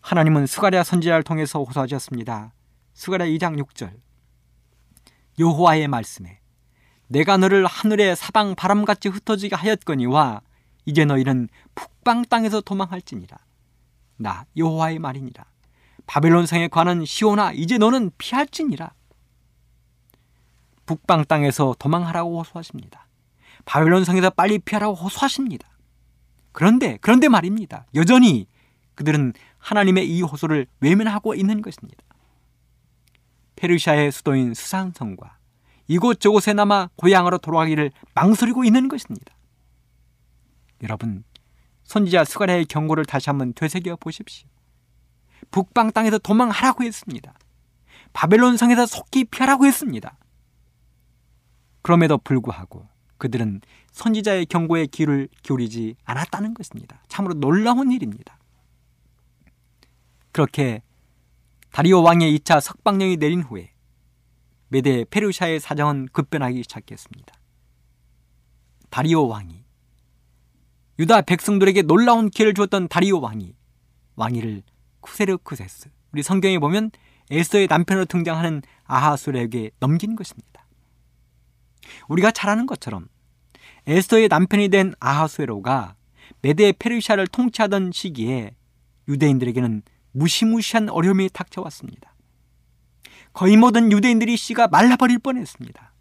하나님은 0.00 0.46
스가랴 0.46 0.82
선지자를 0.82 1.22
통해서 1.22 1.62
호소하셨습니다. 1.62 2.52
스가랴 2.94 3.26
2장 3.26 3.62
6절 3.62 3.92
여호와의 5.38 5.88
말씀에 5.88 6.40
내가 7.06 7.36
너를 7.36 7.66
하늘의 7.66 8.16
사방 8.16 8.54
바람같이 8.54 9.08
흩어지게 9.08 9.56
하였거니와 9.56 10.42
이제 10.86 11.04
너희는 11.04 11.48
북방 11.74 12.24
땅에서 12.24 12.60
도망할지니라 12.60 13.36
나 14.16 14.44
여호와의 14.56 14.98
말이니라 14.98 15.44
바벨론 16.10 16.44
성에 16.44 16.66
관한 16.66 17.04
시오나 17.04 17.52
이제 17.52 17.78
너는 17.78 18.10
피할지니라 18.18 18.92
북방 20.84 21.24
땅에서 21.24 21.76
도망하라고 21.78 22.40
호소하십니다. 22.40 23.06
바벨론 23.64 24.04
성에서 24.04 24.30
빨리 24.30 24.58
피하라고 24.58 24.94
호소하십니다. 24.94 25.68
그런데 26.50 26.98
그런데 27.00 27.28
말입니다. 27.28 27.86
여전히 27.94 28.48
그들은 28.96 29.34
하나님의 29.58 30.10
이 30.10 30.20
호소를 30.22 30.66
외면하고 30.80 31.36
있는 31.36 31.62
것입니다. 31.62 32.02
페르시아의 33.54 34.10
수도인 34.10 34.54
수산성과 34.54 35.38
이곳저곳에 35.86 36.54
남아 36.54 36.90
고향으로 36.96 37.38
돌아가기를 37.38 37.92
망설이고 38.14 38.64
있는 38.64 38.88
것입니다. 38.88 39.32
여러분, 40.82 41.22
선지자 41.84 42.24
스가랴의 42.24 42.64
경고를 42.64 43.04
다시 43.04 43.30
한번 43.30 43.52
되새겨 43.52 43.94
보십시오. 43.94 44.48
북방 45.50 45.92
땅에서 45.92 46.18
도망하라고 46.18 46.84
했습니다. 46.84 47.34
바벨론 48.12 48.56
성에서 48.56 48.86
속히 48.86 49.24
피하라고 49.24 49.66
했습니다. 49.66 50.16
그럼에도 51.82 52.18
불구하고 52.18 52.86
그들은 53.18 53.60
선지자의 53.92 54.46
경고에 54.46 54.86
귀를 54.86 55.28
기울이지 55.42 55.96
않았다는 56.04 56.54
것입니다. 56.54 57.02
참으로 57.08 57.34
놀라운 57.34 57.90
일입니다. 57.92 58.38
그렇게 60.32 60.82
다리오 61.72 62.02
왕의 62.02 62.38
2차 62.38 62.60
석방령이 62.60 63.16
내린 63.16 63.42
후에 63.42 63.72
메데 64.68 65.04
페르시아의 65.10 65.60
사정은 65.60 66.08
급변하기 66.12 66.62
시작했습니다. 66.62 67.34
다리오 68.90 69.28
왕이 69.28 69.64
유다 70.98 71.22
백성들에게 71.22 71.82
놀라운 71.82 72.28
기회를 72.28 72.54
주었던 72.54 72.88
다리오 72.88 73.20
왕이 73.20 73.54
왕위를 74.16 74.62
쿠세르쿠세스 75.00 75.90
우리 76.12 76.22
성경에 76.22 76.58
보면 76.58 76.90
에스더의 77.30 77.68
남편으로 77.68 78.06
등장하는 78.06 78.62
아하술에게 78.84 79.70
넘긴 79.78 80.16
것입니다. 80.16 80.66
우리가 82.08 82.30
잘 82.30 82.50
아는 82.50 82.66
것처럼 82.66 83.08
에스더의 83.86 84.28
남편이 84.28 84.68
된 84.68 84.94
아하수에로가 85.00 85.94
메데 86.42 86.72
페르시아를 86.72 87.26
통치하던 87.26 87.92
시기에 87.92 88.54
유대인들에게는 89.08 89.82
무시무시한 90.12 90.88
어려움이 90.88 91.30
닥쳐왔습니다. 91.32 92.14
거의 93.32 93.56
모든 93.56 93.92
유대인들이 93.92 94.36
씨가 94.36 94.68
말라버릴 94.68 95.18
뻔했습니다. 95.20 95.92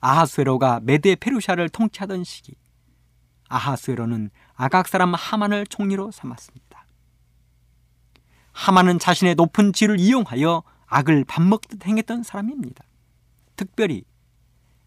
아하수에로가 0.00 0.80
메데 0.82 1.14
페르시아를 1.14 1.68
통치하던 1.68 2.24
시기 2.24 2.54
아하수에로는 3.48 4.30
아각 4.54 4.88
사람 4.88 5.14
하만을 5.14 5.66
총리로 5.66 6.10
삼았습니다. 6.10 6.63
하만은 8.54 8.98
자신의 8.98 9.34
높은 9.34 9.72
지를 9.72 10.00
이용하여 10.00 10.62
악을 10.86 11.24
밥 11.24 11.42
먹듯 11.42 11.84
행했던 11.84 12.22
사람입니다. 12.22 12.84
특별히 13.56 14.04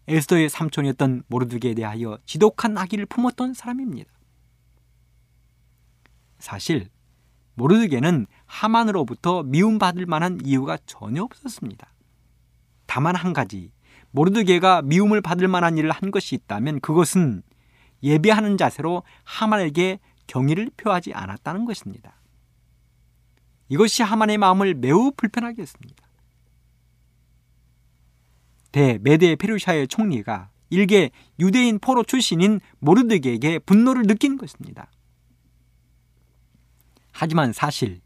에스더의 0.08 0.48
삼촌이었던 0.48 1.24
모르드게에 1.28 1.74
대하여 1.74 2.18
지독한 2.24 2.76
악의를 2.78 3.06
품었던 3.06 3.52
사람입니다. 3.54 4.10
사실 6.38 6.88
모르드게는 7.54 8.26
하만으로부터 8.46 9.42
미움받을 9.42 10.06
만한 10.06 10.38
이유가 10.44 10.78
전혀 10.86 11.22
없었습니다. 11.22 11.92
다만 12.86 13.16
한 13.16 13.34
가지 13.34 13.70
모르드게가 14.12 14.80
미움을 14.82 15.20
받을 15.20 15.46
만한 15.46 15.76
일을 15.76 15.90
한 15.90 16.10
것이 16.10 16.34
있다면 16.34 16.80
그것은 16.80 17.42
예배하는 18.02 18.56
자세로 18.56 19.02
하만에게 19.24 19.98
경의를 20.26 20.70
표하지 20.76 21.12
않았다는 21.12 21.66
것입니다. 21.66 22.17
이것이 23.68 24.02
하만의 24.02 24.38
마음을 24.38 24.74
매우 24.74 25.12
불편하게 25.16 25.62
했습니다. 25.62 26.06
대메데 28.72 29.36
페르시아의 29.36 29.88
총리가 29.88 30.50
일개 30.70 31.10
유대인 31.38 31.78
포로 31.78 32.04
출신인 32.04 32.60
모르드게에게 32.78 33.58
분노를 33.60 34.06
느낀 34.06 34.36
것입니다. 34.36 34.90
하지만 37.12 37.52
사실 37.52 38.00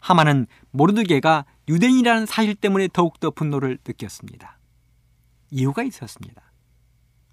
하만은 0.00 0.46
모르드게가 0.70 1.46
유대인이라는 1.68 2.26
사실 2.26 2.54
때문에 2.54 2.88
더욱더 2.92 3.30
분노를 3.30 3.78
느꼈습니다. 3.86 4.58
이유가 5.50 5.82
있었습니다. 5.84 6.42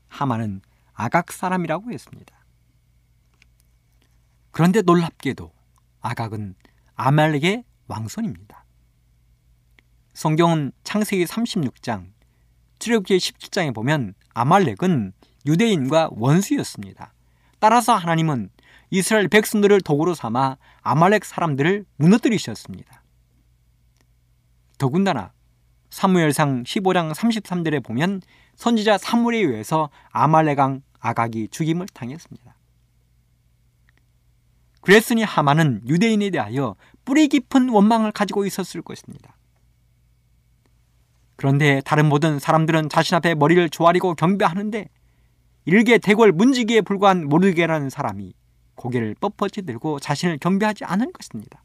하만은 0.07 0.61
아각 0.93 1.31
사람이라고 1.31 1.91
했습니다. 1.91 2.45
그런데 4.51 4.81
놀랍게도 4.81 5.51
아각은 6.01 6.55
아말렉의 7.03 7.63
왕손입니다. 7.87 8.63
성경은 10.13 10.71
창세기 10.83 11.25
36장, 11.25 12.11
출애굽기 12.77 13.17
17장에 13.17 13.73
보면 13.73 14.13
아말렉은 14.35 15.13
유대인과 15.47 16.09
원수였습니다. 16.11 17.13
따라서 17.57 17.95
하나님은 17.95 18.51
이스라엘 18.91 19.29
백성들을 19.29 19.81
도구로 19.81 20.13
삼아 20.13 20.57
아말렉 20.81 21.25
사람들을 21.25 21.85
무너뜨리셨습니다. 21.95 23.01
더군다나 24.77 25.31
사무엘상 25.89 26.63
15장 26.63 27.15
33절에 27.15 27.83
보면 27.83 28.21
선지자 28.55 28.99
사무엘에 28.99 29.39
의해서 29.39 29.89
아말렉왕 30.11 30.83
아각이 30.99 31.47
죽임을 31.47 31.87
당했습니다. 31.87 32.55
그랬으니 34.81 35.23
하만은 35.23 35.81
유대인에 35.87 36.31
대하여 36.31 36.75
뿌리 37.05 37.27
깊은 37.27 37.69
원망을 37.69 38.11
가지고 38.11 38.45
있었을 38.45 38.81
것입니다. 38.81 39.35
그런데 41.35 41.81
다른 41.83 42.07
모든 42.07 42.39
사람들은 42.39 42.89
자신 42.89 43.15
앞에 43.15 43.33
머리를 43.35 43.69
조아리고 43.69 44.15
경배하는데 44.15 44.87
일개 45.65 45.97
대궐 45.97 46.31
문지기에 46.31 46.81
불과한 46.81 47.27
모르게라는 47.27 47.89
사람이 47.89 48.33
고개를 48.75 49.15
뻣뻣이 49.15 49.65
들고 49.65 49.99
자신을 49.99 50.37
경배하지 50.37 50.85
않은 50.85 51.11
것입니다. 51.13 51.63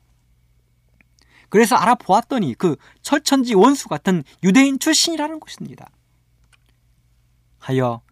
그래서 1.49 1.77
알아보았더니 1.77 2.55
그 2.55 2.77
철천지 3.03 3.55
원수 3.55 3.89
같은 3.89 4.23
유대인 4.43 4.79
출신이라는 4.79 5.41
것입니다. 5.41 5.89
하여 7.59 8.03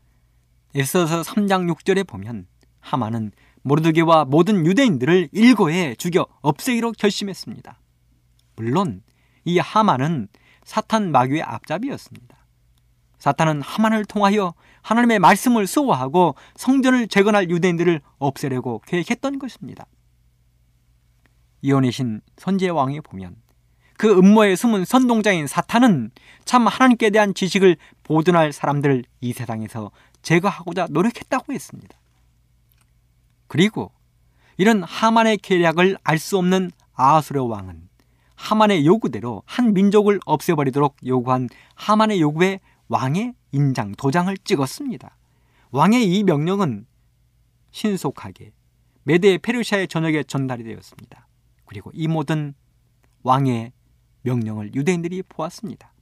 에서서 0.74 1.22
3장 1.22 1.72
6절에 1.72 2.06
보면 2.06 2.46
하만은 2.80 3.32
모르드게와 3.64 4.26
모든 4.26 4.64
유대인들을 4.64 5.30
일거에 5.32 5.94
죽여 5.96 6.26
없애기로 6.42 6.92
결심했습니다. 6.92 7.80
물론 8.56 9.02
이 9.44 9.58
하만은 9.58 10.28
사탄 10.64 11.10
마귀의 11.10 11.42
앞잡이였습니다. 11.42 12.36
사탄은 13.18 13.62
하만을 13.62 14.04
통하여 14.04 14.54
하나님의 14.82 15.18
말씀을 15.18 15.66
수호하고 15.66 16.34
성전을 16.56 17.08
재건할 17.08 17.48
유대인들을 17.48 18.00
없애려고 18.18 18.82
계획했던 18.86 19.38
것입니다. 19.38 19.86
이혼의 21.62 21.90
신 21.90 22.20
선제왕에 22.36 23.00
보면 23.00 23.36
그 23.96 24.10
음모에 24.10 24.56
숨은 24.56 24.84
선동자인 24.84 25.46
사탄은 25.46 26.10
참 26.44 26.66
하나님께 26.66 27.08
대한 27.10 27.32
지식을 27.32 27.76
보존할 28.02 28.52
사람들을 28.52 29.04
이 29.22 29.32
세상에서 29.32 29.90
제거하고자 30.20 30.88
노력했다고 30.90 31.52
했습니다. 31.54 31.96
그리고 33.54 33.92
이런 34.56 34.82
하만의 34.82 35.36
계략을 35.36 35.96
알 36.02 36.18
수 36.18 36.38
없는 36.38 36.72
아수르 36.92 37.40
왕은 37.40 37.88
하만의 38.34 38.84
요구대로 38.84 39.44
한 39.46 39.74
민족을 39.74 40.18
없애버리도록 40.26 40.96
요구한 41.06 41.48
하만의 41.76 42.20
요구에 42.20 42.58
왕의 42.88 43.34
인장, 43.52 43.92
도장을 43.92 44.36
찍었습니다. 44.38 45.16
왕의 45.70 46.04
이 46.04 46.24
명령은 46.24 46.84
신속하게 47.70 48.50
메데 49.04 49.38
페르시아의 49.38 49.86
전역에 49.86 50.24
전달이 50.24 50.64
되었습니다. 50.64 51.28
그리고 51.64 51.92
이 51.94 52.08
모든 52.08 52.54
왕의 53.22 53.72
명령을 54.22 54.74
유대인들이 54.74 55.22
보았습니다. 55.28 55.92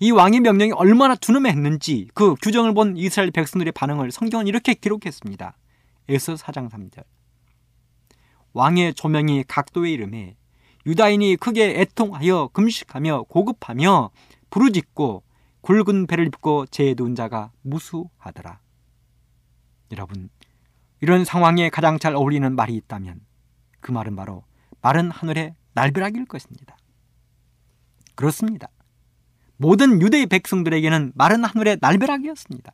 이 0.00 0.10
왕의 0.10 0.40
명령이 0.40 0.72
얼마나 0.72 1.14
두놈했는지 1.14 2.08
그 2.12 2.34
규정을 2.42 2.74
본 2.74 2.98
이스라엘 2.98 3.30
백성들의 3.30 3.72
반응을 3.72 4.12
성경은 4.12 4.48
이렇게 4.48 4.74
기록했습니다. 4.74 5.56
에서 6.08 6.34
4장 6.34 6.70
3절. 6.70 7.04
왕의 8.52 8.94
조명이 8.94 9.44
각도의 9.44 9.92
이름에 9.92 10.36
유다인이 10.84 11.36
크게 11.36 11.80
애통하여 11.80 12.50
금식하며 12.52 13.24
고급하며 13.24 14.10
부르짖고 14.50 15.22
굵은 15.62 16.06
배를 16.06 16.26
입고 16.26 16.66
제도운 16.66 17.14
자가 17.14 17.52
무수하더라. 17.62 18.60
여러분, 19.92 20.28
이런 21.00 21.24
상황에 21.24 21.70
가장 21.70 21.98
잘 21.98 22.14
어울리는 22.14 22.54
말이 22.54 22.74
있다면 22.74 23.20
그 23.80 23.92
말은 23.92 24.16
바로 24.16 24.44
마른 24.80 25.10
하늘의 25.10 25.54
날벼락일 25.74 26.26
것입니다. 26.26 26.76
그렇습니다. 28.14 28.68
모든 29.56 30.02
유대의 30.02 30.26
백성들에게는 30.26 31.12
마른 31.14 31.44
하늘의 31.44 31.78
날벼락이었습니다. 31.80 32.72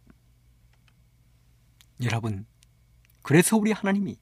여러분, 2.04 2.46
그래서 3.28 3.58
우리 3.58 3.72
하나님이 3.72 4.16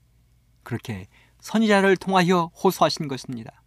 그렇게 0.64 1.06
선지자를 1.38 1.96
통하여 1.96 2.50
호소하신 2.60 3.06
것입니다. 3.06 3.62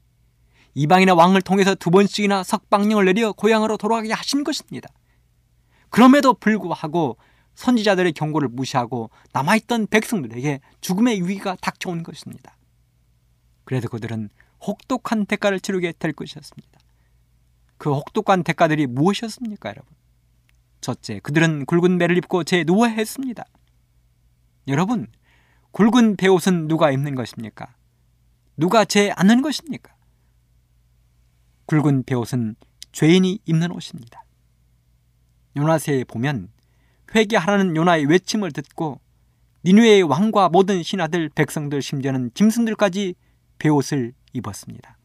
이방인의 0.73 1.15
왕을 1.15 1.43
통해서 1.43 1.75
두 1.75 1.91
번씩이나 1.91 2.43
석방령을 2.43 3.06
내려 3.06 3.32
고향으로 3.32 3.78
돌아가게 3.78 4.12
하신 4.12 4.43
것입니다. 4.43 4.89
그럼에도 5.89 6.34
불구하고 6.34 7.15
선지자들의 7.56 8.12
경고를 8.12 8.49
무시하고 8.49 9.12
남아있던 9.32 9.88
백성들에게 9.88 10.60
죽음의 10.82 11.25
위기가 11.25 11.56
닥쳐온 11.56 12.04
것입니다. 12.04 12.58
그래서 13.63 13.88
그들은 13.88 14.30
혹독한 14.67 15.25
대가를 15.25 15.62
치르게 15.62 15.93
될 15.97 16.12
것이었습니다. 16.12 16.80
그 17.78 17.93
혹독한 17.93 18.43
대가들이 18.43 18.88
무엇이었습니까, 18.88 19.69
여러분? 19.69 19.95
첫째, 20.82 21.19
그들은 21.19 21.65
굵은 21.65 21.97
배를 21.97 22.17
입고 22.17 22.43
제 22.43 22.65
누워야 22.65 22.91
했습니다. 22.91 23.45
여러분, 24.67 25.08
굵은 25.72 26.16
배옷은 26.16 26.68
누가 26.68 26.92
입는 26.92 27.16
것입니까? 27.16 27.76
누가 28.58 28.86
제 28.86 29.12
않는 29.12 29.42
것입니까? 29.42 29.94
굵은 31.66 32.04
배옷은 32.04 32.56
죄인이 32.92 33.40
입는 33.46 33.72
옷입니다. 33.72 34.26
요나세에 35.56 36.04
보면 36.06 36.50
회개하라는 37.14 37.76
요나의 37.76 38.06
외침을 38.06 38.52
듣고 38.52 39.00
니누의 39.66 40.04
왕과 40.04 40.50
모든 40.50 40.84
신하들, 40.84 41.30
백성들, 41.30 41.82
심지어는 41.82 42.32
짐승들까지 42.34 43.16
배옷을 43.60 44.14
입었습니다. 44.34 44.98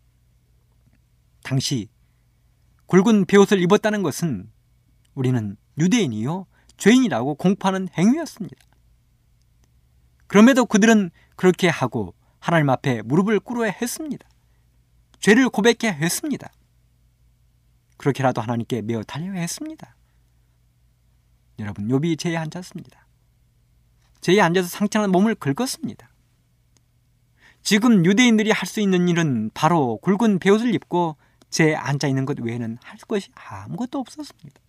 당시 1.42 1.88
굵은 2.86 3.26
배옷을 3.26 3.60
입었다는 3.62 4.02
것은 4.02 4.50
우리는 5.14 5.56
유대인이요 5.78 6.46
죄인이라고 6.76 7.34
공포하는 7.34 7.88
행위였습니다. 7.96 8.56
그럼에도 10.26 10.66
그들은 10.66 11.10
그렇게 11.36 11.68
하고 11.68 12.14
하나님 12.40 12.70
앞에 12.70 13.02
무릎을 13.02 13.40
꿇어야 13.40 13.70
했습니다. 13.70 14.28
죄를 15.20 15.48
고백해야 15.48 15.92
했습니다. 15.92 16.50
그렇게라도 17.96 18.40
하나님께 18.42 18.82
매어 18.82 19.02
달려야 19.02 19.40
했습니다. 19.40 19.96
여러분, 21.58 21.88
욥이 21.88 22.18
죄에 22.18 22.36
앉았습니다. 22.36 23.06
죄에 24.20 24.40
앉아서 24.40 24.68
상처난 24.68 25.10
몸을 25.10 25.34
긁었습니다. 25.36 26.10
지금 27.62 28.04
유대인들이 28.04 28.50
할 28.50 28.66
수 28.66 28.80
있는 28.80 29.08
일은 29.08 29.50
바로 29.54 29.98
굵은 30.02 30.38
배옷을 30.38 30.74
입고 30.74 31.16
죄에 31.48 31.74
앉아 31.74 32.08
있는 32.08 32.26
것 32.26 32.38
외에는 32.40 32.78
할 32.82 32.98
것이 33.08 33.30
아무것도 33.34 33.98
없었습니다. 33.98 34.60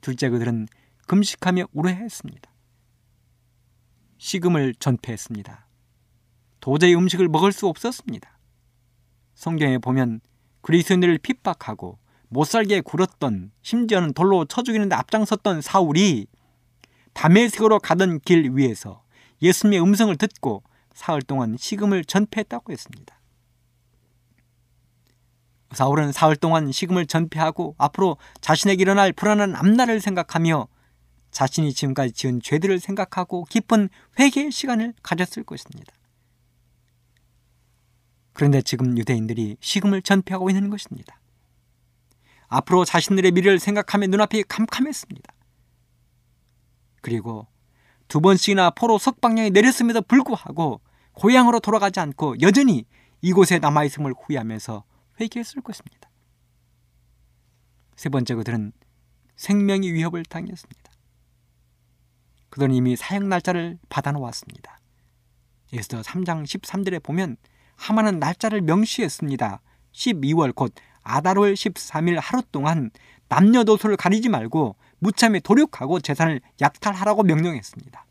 둘째 0.00 0.28
그들은 0.28 0.68
금식하며 1.06 1.68
우려했습니다. 1.72 2.47
식음을 4.18 4.74
전폐했습니다. 4.74 5.66
도저히 6.60 6.94
음식을 6.94 7.28
먹을 7.28 7.52
수 7.52 7.66
없었습니다. 7.66 8.38
성경에 9.34 9.78
보면 9.78 10.20
그리스도인들을 10.60 11.18
핍박하고 11.18 11.98
못살게 12.28 12.82
굴었던 12.82 13.52
심지어는 13.62 14.12
돌로 14.12 14.44
쳐 14.44 14.62
죽이는데 14.62 14.94
앞장섰던 14.94 15.62
사울이 15.62 16.26
담에색으로 17.14 17.78
가던 17.78 18.20
길 18.20 18.50
위에서 18.52 19.02
예수님의 19.40 19.80
음성을 19.80 20.14
듣고 20.16 20.62
사흘 20.92 21.22
동안 21.22 21.56
식음을 21.56 22.04
전폐했다고 22.04 22.72
했습니다. 22.72 23.18
사울은 25.72 26.12
사흘 26.12 26.36
동안 26.36 26.72
식음을 26.72 27.06
전폐하고 27.06 27.74
앞으로 27.78 28.16
자신에게 28.40 28.82
일어날 28.82 29.12
불안한 29.12 29.54
앞날을 29.54 30.00
생각하며 30.00 30.66
자신이 31.30 31.72
지금까지 31.72 32.12
지은 32.12 32.40
죄들을 32.40 32.80
생각하고 32.80 33.44
깊은 33.44 33.88
회개의 34.18 34.50
시간을 34.50 34.94
가졌을 35.02 35.44
것입니다. 35.44 35.92
그런데 38.32 38.62
지금 38.62 38.96
유대인들이 38.96 39.56
식음을 39.60 40.02
전폐하고 40.02 40.48
있는 40.50 40.70
것입니다. 40.70 41.20
앞으로 42.46 42.84
자신들의 42.84 43.32
미래를 43.32 43.58
생각하며 43.58 44.06
눈앞이 44.06 44.44
캄캄했습니다. 44.44 45.34
그리고 47.00 47.46
두 48.08 48.20
번씩이나 48.20 48.70
포로 48.70 48.98
석방령이 48.98 49.50
내렸음에도 49.50 50.02
불구하고 50.02 50.80
고향으로 51.12 51.60
돌아가지 51.60 52.00
않고 52.00 52.40
여전히 52.40 52.86
이곳에 53.20 53.58
남아있음을 53.58 54.14
후회하면서 54.14 54.84
회개했을 55.20 55.62
것입니다. 55.62 56.08
세 57.96 58.08
번째 58.08 58.36
그들은 58.36 58.72
생명의 59.36 59.92
위협을 59.92 60.24
당했습니다. 60.24 60.77
그들은 62.50 62.74
이미 62.74 62.96
사형 62.96 63.28
날짜를 63.28 63.78
받아놓았습니다. 63.88 64.78
에스더 65.72 66.00
3장 66.00 66.44
13절에 66.44 67.02
보면 67.02 67.36
하마는 67.76 68.18
날짜를 68.18 68.62
명시했습니다. 68.62 69.60
12월 69.92 70.54
곧 70.54 70.74
아달월 71.02 71.54
13일 71.54 72.18
하루 72.20 72.42
동안 72.50 72.90
남녀노소를 73.28 73.96
가리지 73.96 74.28
말고 74.28 74.76
무참히 74.98 75.40
도륙하고 75.40 76.00
재산을 76.00 76.40
약탈하라고 76.60 77.22
명령했습니다. 77.22 78.06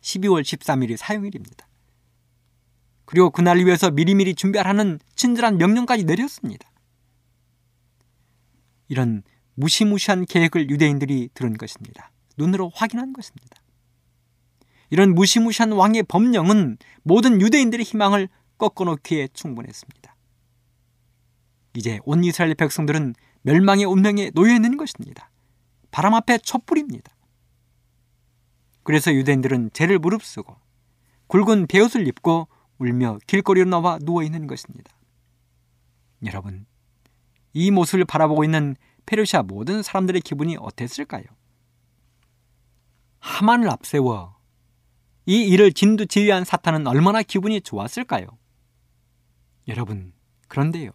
12월 0.00 0.42
13일이 0.42 0.96
사용일입니다. 0.96 1.66
그리고 3.04 3.30
그날 3.30 3.58
위해서 3.58 3.90
미리미리 3.90 4.34
준비하라는 4.34 4.98
친절한 5.14 5.58
명령까지 5.58 6.04
내렸습니다. 6.04 6.70
이런 8.88 9.22
무시무시한 9.54 10.24
계획을 10.26 10.70
유대인들이 10.70 11.30
들은 11.34 11.56
것입니다. 11.56 12.10
눈으로 12.36 12.70
확인한 12.74 13.12
것입니다. 13.12 13.56
이런 14.90 15.14
무시무시한 15.14 15.72
왕의 15.72 16.04
법령은 16.04 16.78
모든 17.02 17.40
유대인들의 17.40 17.84
희망을 17.84 18.28
꺾어놓기에 18.58 19.28
충분했습니다. 19.32 20.14
이제 21.76 21.98
온 22.04 22.22
이스라엘 22.22 22.54
백성들은 22.54 23.14
멸망의 23.42 23.84
운명에 23.84 24.30
놓여 24.30 24.54
있는 24.54 24.76
것입니다. 24.76 25.30
바람 25.90 26.14
앞에 26.14 26.38
촛불입니다. 26.38 27.12
그래서 28.84 29.12
유대인들은 29.12 29.70
죄를 29.72 29.98
무릅쓰고 29.98 30.56
굵은 31.26 31.66
베옷을 31.66 32.06
입고 32.06 32.48
울며 32.78 33.18
길거리로 33.26 33.68
나와 33.68 33.98
누워 33.98 34.22
있는 34.22 34.46
것입니다. 34.46 34.92
여러분, 36.26 36.66
이 37.52 37.70
모습을 37.70 38.04
바라보고 38.04 38.44
있는 38.44 38.76
페르시아 39.06 39.42
모든 39.42 39.82
사람들의 39.82 40.20
기분이 40.20 40.56
어땠을까요? 40.58 41.24
하만을 43.24 43.70
앞세워 43.70 44.36
이 45.24 45.48
일을 45.48 45.72
진두지휘한 45.72 46.44
사탄은 46.44 46.86
얼마나 46.86 47.22
기분이 47.22 47.62
좋았을까요? 47.62 48.26
여러분, 49.66 50.12
그런데요. 50.48 50.90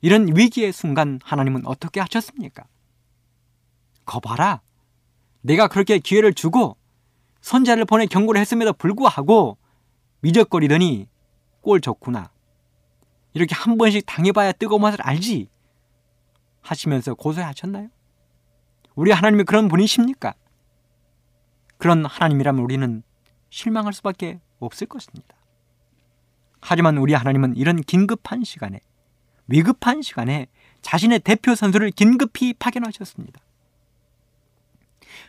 이런 0.00 0.36
위기의 0.36 0.72
순간 0.72 1.20
하나님은 1.22 1.64
어떻게 1.64 2.00
하셨습니까? 2.00 2.64
거봐라. 4.04 4.62
내가 5.42 5.68
그렇게 5.68 6.00
기회를 6.00 6.34
주고 6.34 6.76
선자를 7.40 7.84
보내 7.84 8.06
경고를 8.06 8.40
했음에도 8.40 8.72
불구하고 8.72 9.58
미적거리더니 10.20 11.06
꼴 11.60 11.80
좋구나. 11.80 12.32
이렇게 13.32 13.54
한 13.54 13.78
번씩 13.78 14.04
당해봐야 14.06 14.50
뜨거운 14.52 14.82
맛을 14.82 15.00
알지. 15.02 15.48
하시면서 16.62 17.14
고소하셨나요? 17.14 17.90
우리 18.96 19.12
하나님이 19.12 19.44
그런 19.44 19.68
분이십니까? 19.68 20.34
그런 21.78 22.04
하나님이라면 22.04 22.62
우리는 22.62 23.02
실망할 23.50 23.92
수밖에 23.92 24.40
없을 24.58 24.86
것입니다. 24.86 25.36
하지만 26.60 26.98
우리 26.98 27.14
하나님은 27.14 27.56
이런 27.56 27.80
긴급한 27.80 28.44
시간에, 28.44 28.80
위급한 29.46 30.02
시간에 30.02 30.48
자신의 30.82 31.20
대표 31.20 31.54
선수를 31.54 31.90
긴급히 31.92 32.52
파견하셨습니다. 32.52 33.40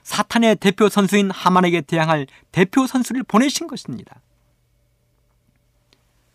사탄의 0.04 0.58
대표 0.58 0.90
선수인 0.90 1.32
하만에게 1.32 1.82
대항할 1.82 2.28
대표 2.52 2.88
선수를 2.88 3.24
보내신 3.24 3.68
것입니다. 3.68 4.22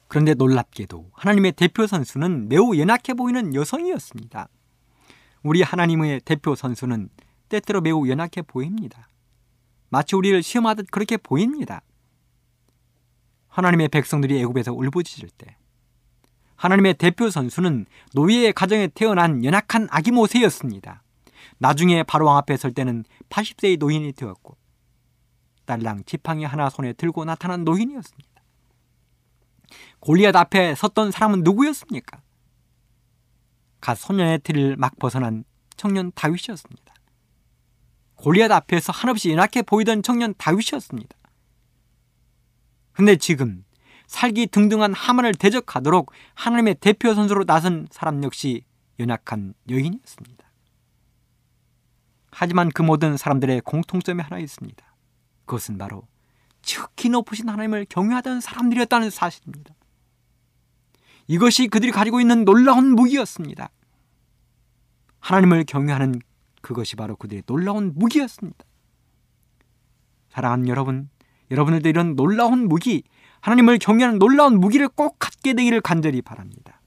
그런데 0.09 0.35
놀랍게도 0.35 1.11
하나님의 1.13 1.53
대표 1.53 1.87
선수는 1.87 2.49
매우 2.49 2.77
연약해 2.77 3.15
보이는 3.15 3.55
여성이었습니다. 3.55 4.49
우리 5.43 5.63
하나님의 5.63 6.21
대표 6.21 6.55
선수는 6.55 7.09
때때로 7.49 7.81
매우 7.81 8.09
연약해 8.09 8.43
보입니다. 8.43 9.09
마치 9.95 10.17
우리를 10.17 10.43
시험하듯 10.43 10.91
그렇게 10.91 11.17
보입니다. 11.17 11.81
하나님의 13.47 13.91
백성들이 13.91 14.41
애굽에서 14.41 14.73
울부짖을 14.73 15.29
때 15.39 15.57
하나님의 16.57 16.95
대표 16.95 17.31
선수는 17.31 17.87
노예의 18.13 18.55
가정에 18.55 18.89
태어난 18.89 19.45
연약한 19.45 19.87
아기 19.93 20.11
모세였습니다. 20.11 21.05
나중에 21.59 22.03
바로왕 22.03 22.37
앞에 22.39 22.57
설 22.57 22.73
때는 22.73 23.05
80세의 23.31 23.79
노인이 23.79 24.13
되었고 24.15 24.57
딸랑 25.65 26.03
지팡이 26.07 26.45
하나 26.45 26.71
손에 26.71 26.93
들고 26.95 27.25
나타난 27.25 27.63
노인이었습니다. 27.63 28.43
골리앗 30.01 30.35
앞에 30.35 30.75
섰던 30.75 31.13
사람은 31.13 31.45
누구였습니까? 31.45 32.21
갓 33.81 33.97
소년의 33.97 34.41
틀을 34.41 34.75
막 34.75 34.99
벗어난 34.99 35.45
청년 35.77 36.11
다윗이었습니다. 36.17 36.84
골리앗 38.25 38.51
앞에서 38.51 38.91
한없이 38.91 39.31
연약해 39.31 39.61
보이던 39.61 40.03
청년 40.03 40.33
다윗이었습니다. 40.39 41.15
근데 42.93 43.17
지금 43.17 43.67
살기 44.07 44.47
등등한 44.47 44.95
하만을 44.95 45.35
대적하도록 45.35 46.11
하나님의 46.33 46.77
대표 46.77 47.15
선수로 47.15 47.45
나선 47.45 47.87
사람 47.91 48.25
역시 48.25 48.65
연약한 48.99 49.53
여인이었습니다. 49.69 50.43
하지만 52.31 52.71
그 52.71 52.81
모든 52.81 53.19
사람들의 53.19 53.61
공통점이 53.61 54.23
하나 54.23 54.39
있습니다. 54.39 54.97
그것은 55.45 55.77
바로 55.77 56.09
지극히 56.63 57.11
높으신 57.11 57.51
하나님을 57.51 57.85
경외하던 57.91 58.41
사람들이었다는 58.41 59.11
사실입니다. 59.11 59.75
이것이 61.27 61.69
그들이 61.69 61.93
가지고 61.93 62.23
있는 62.23 62.47
놀라운 62.47 62.95
무기였습니다. 62.95 63.69
하나님을 65.21 65.65
경외하는 65.65 66.23
그것이 66.65 66.97
바로 66.97 67.15
그들의 67.15 67.43
놀라운 67.45 67.93
무기였습니다. 67.95 68.65
사랑하는 70.31 70.67
여러분, 70.67 71.11
여러분들도 71.51 71.91
이런 71.91 72.17
놀라운 72.17 72.69
무기, 72.69 73.03
하나님을 73.43 73.79
경외하는 73.79 74.19
놀라운 74.19 74.59
무기를 74.59 74.89
꼭 74.89 75.19
갖게 75.19 75.53
되기를 75.53 75.83
간절히 75.83 76.23
바랍니다. 76.23 76.81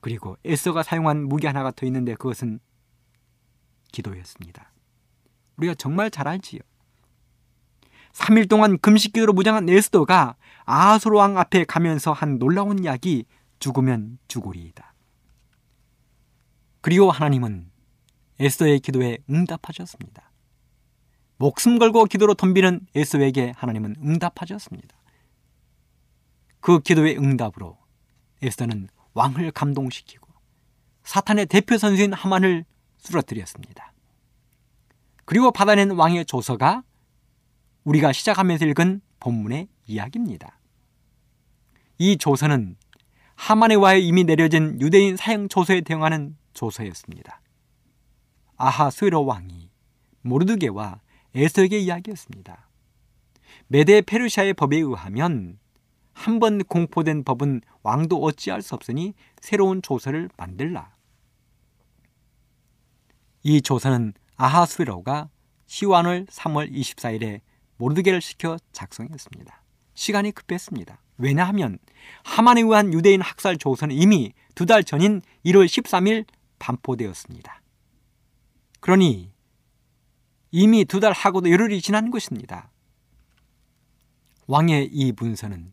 그리고 0.00 0.38
에서가 0.46 0.82
사용한 0.82 1.28
무기 1.28 1.46
하나가 1.46 1.70
더 1.72 1.84
있는데 1.84 2.14
그것은 2.14 2.58
기도였습니다. 3.92 4.72
우리가 5.58 5.74
정말 5.74 6.10
잘 6.10 6.26
알지요. 6.26 6.60
3일 8.14 8.48
동안 8.48 8.78
금식 8.78 9.12
기도로 9.12 9.34
무장한 9.34 9.68
에스더가 9.68 10.36
아하솔 10.64 11.14
왕 11.14 11.36
앞에 11.36 11.64
가면서 11.64 12.12
한 12.12 12.38
놀라운 12.38 12.82
이야기 12.82 13.26
죽으면 13.58 14.18
죽으리이다. 14.26 14.94
그리고 16.80 17.10
하나님은 17.10 17.71
에스더의 18.42 18.80
기도에 18.80 19.18
응답하셨습니다. 19.30 20.32
목숨 21.36 21.78
걸고 21.78 22.06
기도로 22.06 22.34
덤비는 22.34 22.88
에스더에게 22.94 23.52
하나님은 23.56 23.96
응답하셨습니다. 24.02 24.96
그 26.60 26.80
기도의 26.80 27.18
응답으로 27.18 27.78
에스더는 28.42 28.88
왕을 29.14 29.52
감동시키고 29.52 30.26
사탄의 31.04 31.46
대표 31.46 31.78
선수인 31.78 32.12
하만을 32.12 32.64
쓰러뜨렸습니다. 32.98 33.92
그리고 35.24 35.52
받아낸 35.52 35.92
왕의 35.92 36.26
조서가 36.26 36.82
우리가 37.84 38.12
시작하면서 38.12 38.66
읽은 38.66 39.00
본문의 39.20 39.68
이야기입니다. 39.86 40.58
이 41.98 42.16
조서는 42.16 42.76
하만의 43.36 43.76
와에 43.76 44.00
이미 44.00 44.24
내려진 44.24 44.80
유대인 44.80 45.16
사형 45.16 45.48
조서에 45.48 45.82
대응하는 45.82 46.36
조서였습니다. 46.54 47.40
아하스웨로 48.62 49.24
왕이 49.24 49.70
모르드게와 50.20 51.00
에서에게 51.34 51.78
이야기했습니다. 51.80 52.68
메데 53.66 54.02
페르시아의 54.02 54.54
법에 54.54 54.76
의하면 54.76 55.58
한 56.12 56.38
번 56.38 56.62
공포된 56.62 57.24
법은 57.24 57.62
왕도 57.82 58.22
어찌할 58.22 58.62
수 58.62 58.74
없으니 58.74 59.14
새로운 59.40 59.82
조서를 59.82 60.28
만들라. 60.36 60.94
이 63.42 63.60
조서는 63.62 64.12
아하스웨로가 64.36 65.30
시완월 65.66 66.26
3월 66.26 66.70
24일에 66.72 67.40
모르드게를 67.78 68.20
시켜 68.20 68.58
작성했습니다. 68.72 69.62
시간이 69.94 70.30
급했습니다. 70.32 71.00
왜냐하면 71.18 71.78
하만에 72.24 72.60
의한 72.60 72.92
유대인 72.92 73.20
학살 73.22 73.56
조서는 73.56 73.96
이미 73.96 74.32
두 74.54 74.66
달 74.66 74.84
전인 74.84 75.20
1월 75.46 75.64
13일 75.66 76.26
반포되었습니다. 76.60 77.61
그러니 78.82 79.30
이미 80.50 80.84
두 80.84 80.98
달 81.00 81.12
하고도 81.12 81.50
열흘이 81.50 81.80
지난 81.80 82.10
것입니다. 82.10 82.70
왕의 84.48 84.90
이 84.92 85.12
문서는 85.12 85.72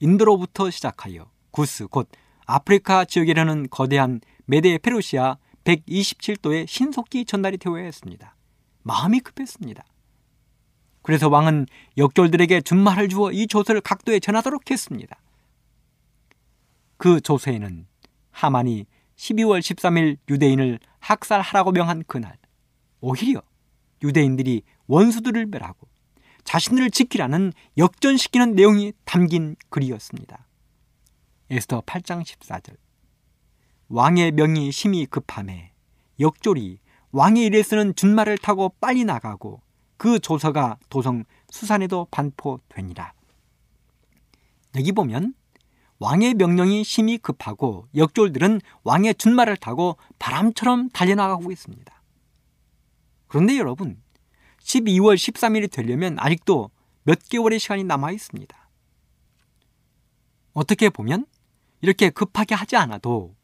인도로부터 0.00 0.70
시작하여 0.70 1.30
구스 1.50 1.86
곧 1.86 2.08
아프리카 2.46 3.04
지역이라는 3.04 3.68
거대한 3.70 4.20
메데 4.46 4.78
페르시아 4.78 5.36
127도에 5.64 6.66
신속히 6.66 7.26
전달이 7.26 7.58
되어야 7.58 7.84
했습니다. 7.84 8.34
마음이 8.82 9.20
급했습니다. 9.20 9.84
그래서 11.02 11.28
왕은 11.28 11.66
역졸들에게 11.98 12.62
준말을 12.62 13.10
주어 13.10 13.32
이 13.32 13.46
조서를 13.46 13.82
각도에 13.82 14.18
전하도록 14.18 14.70
했습니다. 14.70 15.20
그 16.96 17.20
조서에는 17.20 17.86
하만이 18.30 18.86
12월 19.20 19.60
13일 19.60 20.16
유대인을 20.30 20.78
학살하라고 20.98 21.72
명한 21.72 22.04
그날 22.06 22.38
오히려 23.00 23.42
유대인들이 24.02 24.62
원수들을 24.86 25.46
멸하고 25.46 25.88
자신들을 26.44 26.90
지키라는 26.90 27.52
역전시키는 27.76 28.54
내용이 28.54 28.94
담긴 29.04 29.56
글이었습니다. 29.68 30.46
에스더 31.50 31.82
8장 31.82 32.24
14절 32.24 32.76
왕의 33.88 34.32
명이 34.32 34.72
심히 34.72 35.04
급함에 35.04 35.72
역졸이 36.18 36.78
왕의 37.12 37.44
일에 37.44 37.62
쓰는 37.62 37.94
준말을 37.94 38.38
타고 38.38 38.74
빨리 38.80 39.04
나가고 39.04 39.60
그 39.98 40.18
조서가 40.18 40.78
도성 40.88 41.24
수산에도 41.50 42.06
반포되니라. 42.10 43.12
여기 44.76 44.92
보면 44.92 45.34
왕의 46.00 46.34
명령이 46.34 46.82
심히 46.82 47.18
급하고 47.18 47.86
역졸들은 47.94 48.62
왕의 48.84 49.16
준말을 49.16 49.58
타고 49.58 49.98
바람처럼 50.18 50.88
달려나가고 50.88 51.52
있습니다. 51.52 52.02
그런데 53.28 53.58
여러분, 53.58 54.02
12월 54.62 55.14
13일이 55.14 55.70
되려면 55.70 56.16
아직도 56.18 56.70
몇 57.02 57.18
개월의 57.28 57.58
시간이 57.58 57.84
남아 57.84 58.12
있습니다. 58.12 58.70
어떻게 60.54 60.88
보면 60.88 61.26
이렇게 61.82 62.08
급하게 62.08 62.54
하지 62.54 62.76
않아도 62.76 63.36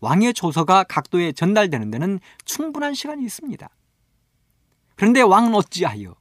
왕의 0.00 0.34
조서가 0.34 0.84
각도에 0.84 1.32
전달되는 1.32 1.90
데는 1.90 2.20
충분한 2.44 2.92
시간이 2.92 3.24
있습니다. 3.24 3.68
그런데 4.96 5.22
왕은 5.22 5.54
어찌하여 5.54 6.14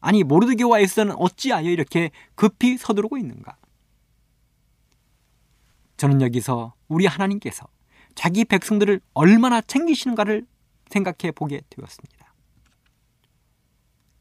아니 0.00 0.22
모르드게와 0.24 0.80
에스더는 0.80 1.14
어찌하여 1.16 1.70
이렇게 1.70 2.10
급히 2.34 2.76
서두르고 2.76 3.16
있는가? 3.16 3.56
저는 5.96 6.20
여기서 6.20 6.74
우리 6.88 7.06
하나님께서 7.06 7.66
자기 8.14 8.44
백성들을 8.44 9.00
얼마나 9.14 9.60
챙기시는가를 9.60 10.46
생각해 10.88 11.32
보게 11.32 11.60
되었습니다. 11.70 12.34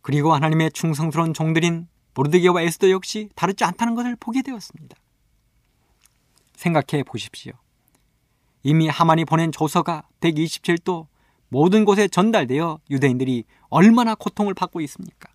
그리고 0.02 0.34
하나님의 0.34 0.72
충성스러운 0.72 1.34
종들인 1.34 1.88
모르드게와 2.14 2.62
에스더 2.62 2.92
역시 2.92 3.30
다르지 3.36 3.64
않다는 3.64 3.96
것을 3.96 4.16
보게 4.16 4.42
되었습니다. 4.42 4.96
생각해 6.56 7.04
보십시오. 7.04 7.54
이미 8.64 8.88
하만이 8.88 9.26
보낸 9.26 9.52
조서가 9.52 10.08
127도 10.22 11.08
모든 11.50 11.86
곳에 11.86 12.08
전달되어 12.08 12.80
유대인들이 12.90 13.44
얼마나 13.70 14.16
고통을 14.16 14.54
받고 14.54 14.82
있습니까? 14.82 15.30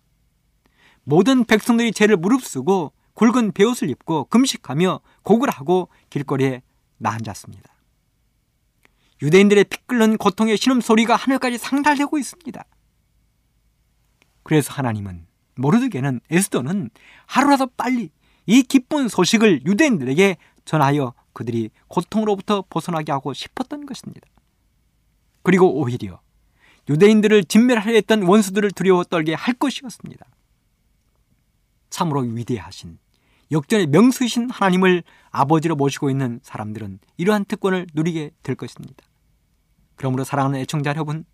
모든 1.03 1.45
백성들이 1.45 1.93
죄를 1.93 2.17
무릅쓰고 2.17 2.91
굵은 3.13 3.51
베옷을 3.51 3.89
입고 3.89 4.25
금식하며 4.25 5.01
곡을 5.23 5.49
하고 5.49 5.89
길거리에 6.09 6.61
나앉았습니다. 6.97 7.71
유대인들의 9.21 9.65
피 9.65 9.77
끓는 9.85 10.17
고통의 10.17 10.57
신음소리가 10.57 11.15
하늘까지 11.15 11.57
상달되고 11.57 12.17
있습니다. 12.17 12.63
그래서 14.43 14.73
하나님은 14.73 15.27
모르드게는 15.55 16.21
에스더는 16.29 16.89
하루라도 17.27 17.67
빨리 17.77 18.09
이 18.47 18.63
기쁜 18.63 19.07
소식을 19.07 19.65
유대인들에게 19.65 20.37
전하여 20.65 21.13
그들이 21.33 21.69
고통으로부터 21.87 22.63
벗어나게 22.69 23.11
하고 23.11 23.33
싶었던 23.33 23.85
것입니다. 23.85 24.27
그리고 25.43 25.73
오히려 25.79 26.19
유대인들을 26.89 27.45
진멸하려 27.45 27.93
했던 27.93 28.23
원수들을 28.23 28.71
두려워 28.71 29.03
떨게 29.03 29.33
할 29.33 29.53
것이었습니다. 29.53 30.25
참으로 31.91 32.21
위대하신 32.21 32.97
역전의 33.51 33.87
명수이신 33.87 34.49
하나님을 34.49 35.03
아버지로 35.29 35.75
모시고 35.75 36.09
있는 36.09 36.39
사람들은 36.41 36.99
이러한 37.17 37.45
특권을 37.45 37.85
누리게 37.93 38.31
될 38.41 38.55
것입니다. 38.55 39.05
그러므로 39.95 40.23
사랑하는 40.23 40.59
애청자 40.59 40.89
여러분, 40.89 41.25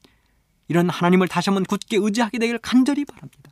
이런 0.68 0.90
하나님을 0.90 1.28
다시 1.28 1.50
한번 1.50 1.64
굳게 1.64 1.98
의지하게 1.98 2.40
되기를 2.40 2.60
간절히 2.60 3.06
바랍니다. 3.06 3.52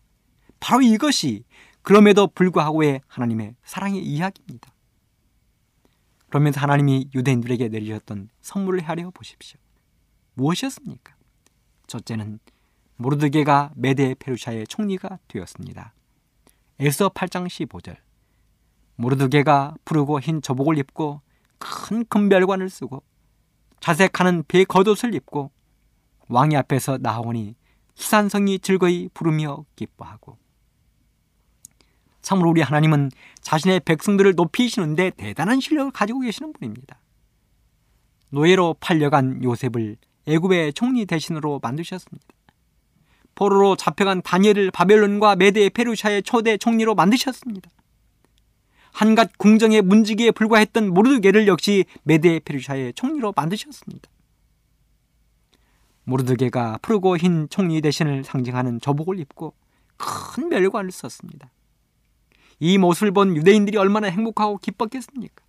바로 0.60 0.82
이것이 0.82 1.44
그럼에도 1.84 2.28
불구하고의 2.28 3.02
하나님의 3.08 3.56
사랑의 3.64 4.04
이야기입니다. 4.04 4.74
그러면서 6.28 6.60
하나님이 6.60 7.12
유대인들에게 7.14 7.70
내리셨던 7.70 8.30
선물을 8.42 8.82
헤아려 8.82 9.12
보십시오. 9.12 9.60
무엇이었습니까? 10.34 11.16
첫째는 11.88 12.40
모르드게가 12.98 13.72
메데 13.76 14.16
페루샤의 14.16 14.68
총리가 14.68 15.20
되었습니다. 15.28 15.94
에서 16.80 17.10
8장 17.10 17.48
15절 17.48 17.96
모르드게가 18.96 19.76
푸르고 19.86 20.20
흰 20.20 20.42
저복을 20.42 20.78
입고 20.78 21.22
큰 21.58 22.06
금별관을 22.06 22.70
쓰고 22.70 23.04
자색하는 23.80 24.44
배 24.48 24.66
겉옷을 24.66 25.14
입고 25.16 25.52
왕이 26.28 26.56
앞에서 26.58 26.98
나오니 26.98 27.56
수산성이 27.94 28.60
즐거이 28.60 29.10
부르며 29.14 29.66
기뻐하고 29.76 30.38
참으로 32.22 32.50
우리 32.50 32.62
하나님은 32.62 33.12
자신의 33.42 33.82
백성들을 33.82 34.34
높이시는데 34.36 35.12
대단한 35.12 35.60
실력을 35.60 35.92
가지고 35.92 36.22
계시는 36.22 36.54
분입니다. 36.54 37.00
노예로 38.30 38.78
팔려간 38.80 39.44
요셉을 39.44 39.96
애굽의 40.28 40.74
총리 40.74 41.06
대신으로 41.06 41.60
만드셨습니다. 41.62 42.26
포로로 43.36 43.76
잡혀간 43.76 44.22
다니엘을 44.22 44.72
바벨론과 44.72 45.36
메데 45.36 45.70
페루샤의 45.70 46.24
초대 46.24 46.58
총리로 46.58 46.96
만드셨습니다. 46.96 47.70
한갓 48.92 49.38
궁정의 49.38 49.82
문지기에 49.82 50.32
불과했던 50.32 50.94
모르드게를 50.94 51.48
역시 51.48 51.84
메데 52.04 52.40
페루샤의 52.40 52.94
총리로 52.94 53.34
만드셨습니다. 53.36 54.10
모르드게가 56.06 56.80
푸르고 56.82 57.18
흰 57.18 57.50
총리 57.50 57.82
대신을 57.82 58.24
상징하는 58.24 58.80
저복을 58.80 59.20
입고 59.20 59.54
큰 59.98 60.50
멸관을 60.50 60.92
썼습니다. 60.92 61.52
이 62.60 62.78
모습을 62.78 63.12
본 63.12 63.36
유대인들이 63.36 63.78
얼마나 63.78 64.08
행복하고 64.08 64.58
기뻤겠습니까? 64.60 65.44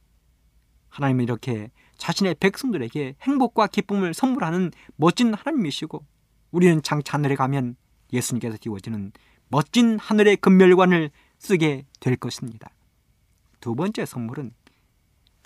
하나님은 0.88 1.25
이렇게 1.25 1.70
자신의 1.99 2.37
백성들에게 2.40 3.16
행복과 3.22 3.68
기쁨을 3.68 4.12
선물하는 4.12 4.72
멋진 4.96 5.35
하나님이시고 5.35 6.05
우리는 6.57 6.81
장차 6.83 7.19
하늘에 7.19 7.35
가면 7.35 7.77
예수님께서 8.14 8.57
띄워지는 8.59 9.12
멋진 9.49 9.99
하늘의 9.99 10.38
금멸관을 10.38 11.11
쓰게 11.38 11.85
될 12.01 12.16
것입니다. 12.16 12.71
두 13.61 13.75
번째 13.75 14.07
선물은 14.07 14.53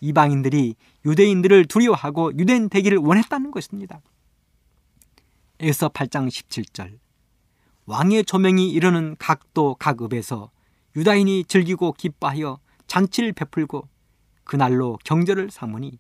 이방인들이 0.01 0.77
유대인들을 1.05 1.65
두려워하고 1.65 2.39
유대인 2.39 2.69
되기를 2.69 2.99
원했다는 2.99 3.51
것입니다. 3.51 4.01
에서 5.59 5.89
8장 5.89 6.29
17절 6.29 6.99
왕의 7.87 8.25
조명이 8.25 8.71
이르는 8.71 9.17
각도 9.19 9.75
각읍에서 9.81 10.53
유다인이 10.95 11.45
즐기고 11.47 11.95
기뻐하여 11.95 12.61
잔치를 12.87 13.33
베풀고 13.33 13.89
그날로 14.45 14.97
경절을 15.03 15.51
삼으니 15.51 15.99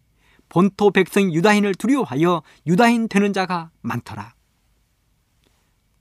본토 0.49 0.92
백성 0.92 1.33
유다인을 1.33 1.75
두려워하여 1.75 2.42
유다인 2.68 3.09
되는 3.09 3.33
자가 3.33 3.70
많더라. 3.81 4.35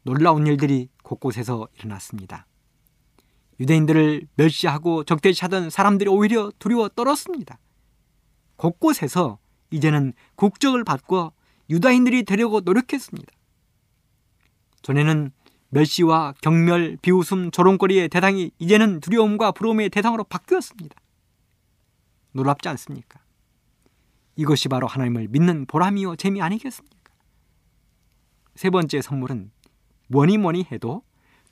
놀라운 0.03 0.47
일들이 0.47 0.89
곳곳에서 1.03 1.67
일어났습니다. 1.77 2.45
유대인들을 3.59 4.27
멸시하고 4.35 5.03
적대시하던 5.03 5.69
사람들이 5.69 6.09
오히려 6.09 6.51
두려워 6.59 6.87
떨었습니다. 6.89 7.59
곳곳에서 8.55 9.39
이제는 9.71 10.13
국적을 10.35 10.83
받고 10.83 11.33
유다인들이 11.69 12.23
되려고 12.23 12.61
노력했습니다. 12.61 13.31
전에는 14.81 15.31
멸시와 15.69 16.33
경멸, 16.41 16.97
비웃음, 17.01 17.51
조롱거리의 17.51 18.09
대상이 18.09 18.51
이제는 18.57 19.01
두려움과 19.01 19.51
부러움의 19.51 19.89
대상으로 19.89 20.23
바뀌었습니다. 20.23 20.95
놀랍지 22.31 22.69
않습니까? 22.69 23.19
이것이 24.35 24.69
바로 24.69 24.87
하나님을 24.87 25.27
믿는 25.27 25.65
보람이요 25.65 26.15
재미 26.15 26.41
아니겠습니까? 26.41 27.13
세 28.55 28.69
번째 28.69 29.01
선물은 29.01 29.51
뭐니 30.09 30.37
뭐니 30.37 30.65
해도 30.71 31.03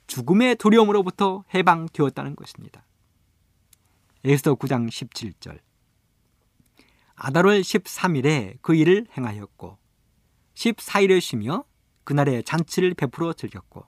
죽음의 0.08 0.56
두려움으로부터 0.56 1.44
해방되었다는 1.54 2.34
것입니다. 2.34 2.84
에스더 4.24 4.56
9장 4.56 4.88
17절 4.88 5.60
아달월 7.14 7.60
13일에 7.60 8.58
그 8.60 8.74
일을 8.74 9.06
행하였고 9.16 9.78
14일에 10.54 11.20
쉬며 11.20 11.64
그날에 12.02 12.42
잔치를 12.42 12.94
베풀어 12.94 13.32
즐겼고 13.32 13.84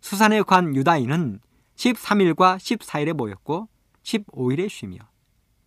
수산에 0.00 0.42
관 0.42 0.76
유다인은 0.76 1.40
13일과 1.74 2.58
14일에 2.58 3.12
모였고 3.12 3.68
15일에 4.04 4.68
쉬며 4.68 4.98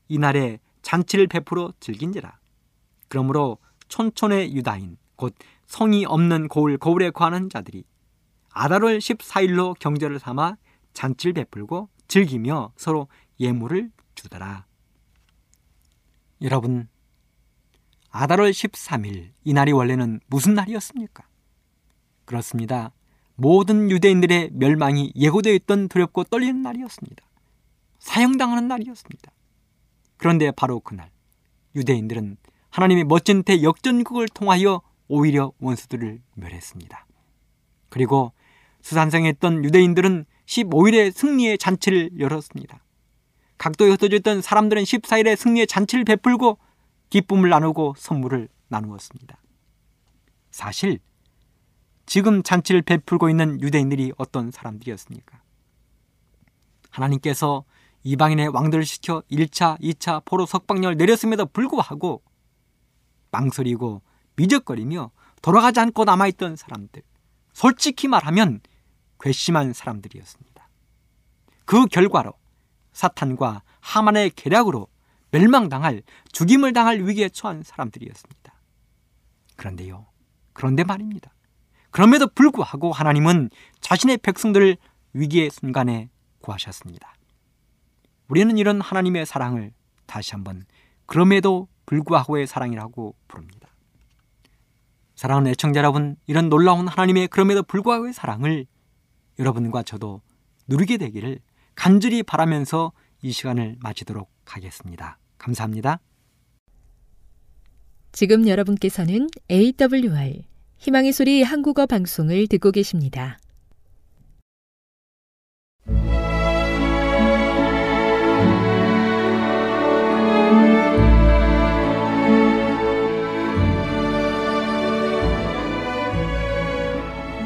이날에 0.08 0.60
잔치를 0.82 1.28
베풀어 1.28 1.74
즐긴지라 1.82 2.40
그러므로 3.10 3.58
촌촌의 3.90 4.56
유다인 4.56 4.98
곧 5.18 5.36
성이 5.66 6.06
없는 6.06 6.48
고을 6.48 6.78
거울에 6.78 7.10
관한 7.10 7.50
자들이 7.50 7.84
아달월 8.54 9.00
14일로 9.00 9.78
경절을 9.80 10.20
삼아 10.20 10.58
잔치를 10.94 11.34
베풀고 11.34 11.90
즐기며 12.08 12.72
서로 12.78 13.08
예물을 13.40 13.92
주더라. 14.16 14.66
여러분, 16.42 16.88
아달월 18.10 18.52
13일 18.52 19.32
이날이 19.44 19.72
원래는 19.72 20.20
무슨 20.28 20.54
날이었습니까? 20.54 21.24
그렇습니다. 22.26 22.92
모든 23.36 23.90
유대인들의 23.90 24.52
멸망이 24.54 25.12
예고되어 25.16 25.54
있던 25.54 25.88
두렵고 25.88 26.26
떨리는 26.26 26.62
날이었습니다. 26.62 27.26
사형당하는 28.00 28.68
날이었습니다. 28.68 29.32
그런데 30.18 30.52
바로 30.52 30.80
그날 30.80 31.10
유대인들은 31.76 32.38
하나님의 32.70 33.06
멋진 33.06 33.44
대역전극을 33.44 34.28
통하여 34.30 34.82
오히려 35.08 35.52
원수들을 35.60 36.22
멸했습니다. 36.36 37.08
그리고 37.90 38.32
수산성에 38.84 39.30
있던 39.30 39.64
유대인들은 39.64 40.26
15일에 40.46 41.12
승리의 41.12 41.58
잔치를 41.58 42.20
열었습니다. 42.20 42.84
각도에 43.58 43.90
흩어져 43.90 44.18
있던 44.18 44.42
사람들은 44.42 44.84
14일에 44.84 45.36
승리의 45.36 45.68
잔치를 45.68 46.04
베풀고 46.04 46.60
기쁨을 47.10 47.50
나누고 47.50 47.96
선물을 47.98 48.50
나누었습니다. 48.68 49.38
사실 50.52 51.00
지금 52.06 52.44
잔치를 52.44 52.82
베풀고 52.82 53.30
있는 53.30 53.62
유대인들이 53.62 54.12
어떤 54.18 54.52
사람들이었습니까? 54.52 55.42
하나님께서 56.90 57.64
이방인의 58.04 58.50
왕들을 58.50 58.86
시켜 58.86 59.24
1차, 59.32 59.80
2차 59.80 60.26
포로 60.26 60.46
석방령을 60.46 60.98
내렸음에도 60.98 61.46
불구하고 61.46 62.22
망설이고 63.32 64.02
미적거리며 64.36 65.12
돌아가지 65.42 65.80
않고 65.80 66.04
남아있던 66.04 66.58
사람들. 66.58 67.02
솔직히 67.54 68.10
말하면 68.10 68.60
괘씸한 69.24 69.72
사람들이었습니다. 69.72 70.70
그 71.64 71.86
결과로 71.86 72.34
사탄과 72.92 73.64
하만의 73.80 74.32
계략으로 74.32 74.88
멸망당할 75.32 76.04
죽임을 76.34 76.74
당할 76.74 77.02
위기에 77.02 77.30
처한 77.30 77.64
사람들이었습니다. 77.64 78.54
그런데요. 79.56 80.08
그런데 80.52 80.84
말입니다. 80.84 81.34
그럼에도 81.90 82.28
불구하고 82.28 82.92
하나님은 82.92 83.50
자신의 83.80 84.18
백성들을 84.18 84.76
위기의 85.14 85.50
순간에 85.52 86.10
구하셨습니다. 86.42 87.14
우리는 88.28 88.58
이런 88.58 88.82
하나님의 88.82 89.26
사랑을 89.26 89.72
다시 90.06 90.34
한번 90.34 90.66
그럼에도 91.06 91.70
불구하고의 91.86 92.46
사랑이라고 92.46 93.16
부릅니다. 93.28 93.70
사랑하는 95.16 95.52
애청자 95.52 95.78
여러분, 95.78 96.18
이런 96.26 96.50
놀라운 96.50 96.88
하나님의 96.88 97.28
그럼에도 97.30 97.64
불구하고의 97.64 98.14
사랑을 98.14 98.66
여러분과 99.40 99.84
저도 99.84 100.22
누리게 100.68 100.98
되기를 100.98 101.40
간절히 101.76 102.24
바라면서 102.24 102.92
이 103.22 103.32
시간을 103.32 103.78
마치도록 103.80 104.30
하겠습니다. 104.46 105.18
감사합니다. 105.38 106.00
지금 108.12 108.48
여러분께서는 108.48 109.28
AWR 109.50 110.44
희망의 110.78 111.14
소리 111.14 111.42
한국어 111.42 111.86
방송을 111.86 112.48
듣고 112.48 112.72
계십니다. 112.72 113.40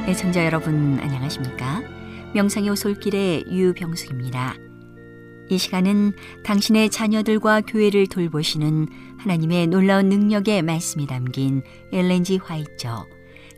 애청자 0.07 0.45
여러분 0.45 0.97
안녕하십니까? 1.01 1.83
명상의 2.33 2.69
오솔길의 2.69 3.43
유병숙입니다. 3.51 4.55
이 5.49 5.57
시간은 5.57 6.13
당신의 6.45 6.89
자녀들과 6.91 7.59
교회를 7.59 8.07
돌보시는 8.07 8.87
하나님의 9.17 9.67
놀라운 9.67 10.07
능력의 10.07 10.61
말씀이 10.61 11.07
담긴 11.07 11.61
엘렌지 11.91 12.37
화이처 12.37 13.05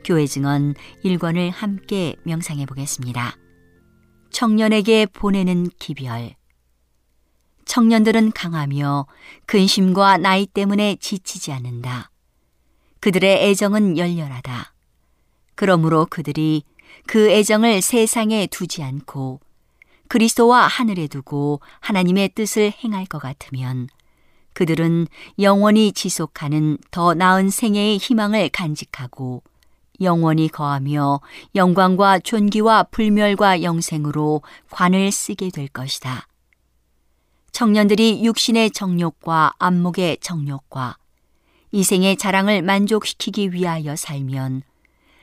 교회 0.03 0.25
증언 0.25 0.73
1권을 1.05 1.51
함께 1.51 2.15
명상해 2.23 2.65
보겠습니다. 2.65 3.37
청년에게 4.31 5.05
보내는 5.05 5.67
기별 5.77 6.33
청년들은 7.65 8.31
강하며 8.31 9.05
근심과 9.45 10.17
나이 10.17 10.47
때문에 10.47 10.95
지치지 10.99 11.51
않는다. 11.51 12.09
그들의 13.01 13.49
애정은 13.49 13.99
열렬하다. 13.99 14.78
그러므로 15.59 16.07
그들이 16.09 16.63
그 17.05 17.29
애정을 17.29 17.81
세상에 17.81 18.47
두지 18.47 18.81
않고 18.81 19.41
그리스도와 20.07 20.67
하늘에 20.67 21.07
두고 21.07 21.59
하나님의 21.81 22.29
뜻을 22.29 22.71
행할 22.81 23.05
것 23.05 23.19
같으면 23.19 23.89
그들은 24.53 25.07
영원히 25.37 25.91
지속하는 25.91 26.77
더 26.91 27.13
나은 27.13 27.49
생애의 27.49 27.97
희망을 27.97 28.47
간직하고 28.47 29.43
영원히 29.99 30.47
거하며 30.47 31.19
영광과 31.55 32.19
존귀와 32.19 32.83
불멸과 32.83 33.61
영생으로 33.61 34.41
관을 34.69 35.11
쓰게 35.11 35.49
될 35.49 35.67
것이다. 35.67 36.25
청년들이 37.51 38.23
육신의 38.23 38.71
정욕과 38.71 39.55
안목의 39.59 40.19
정욕과 40.21 40.95
이생의 41.73 42.15
자랑을 42.15 42.61
만족시키기 42.61 43.51
위하여 43.51 43.97
살면 43.97 44.63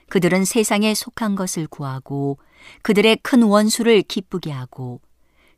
그들은 0.09 0.45
세상에 0.45 0.95
속한 0.95 1.35
것을 1.35 1.67
구하고 1.67 2.39
그들의 2.83 3.19
큰 3.23 3.43
원수를 3.43 4.03
기쁘게 4.03 4.51
하고 4.51 5.01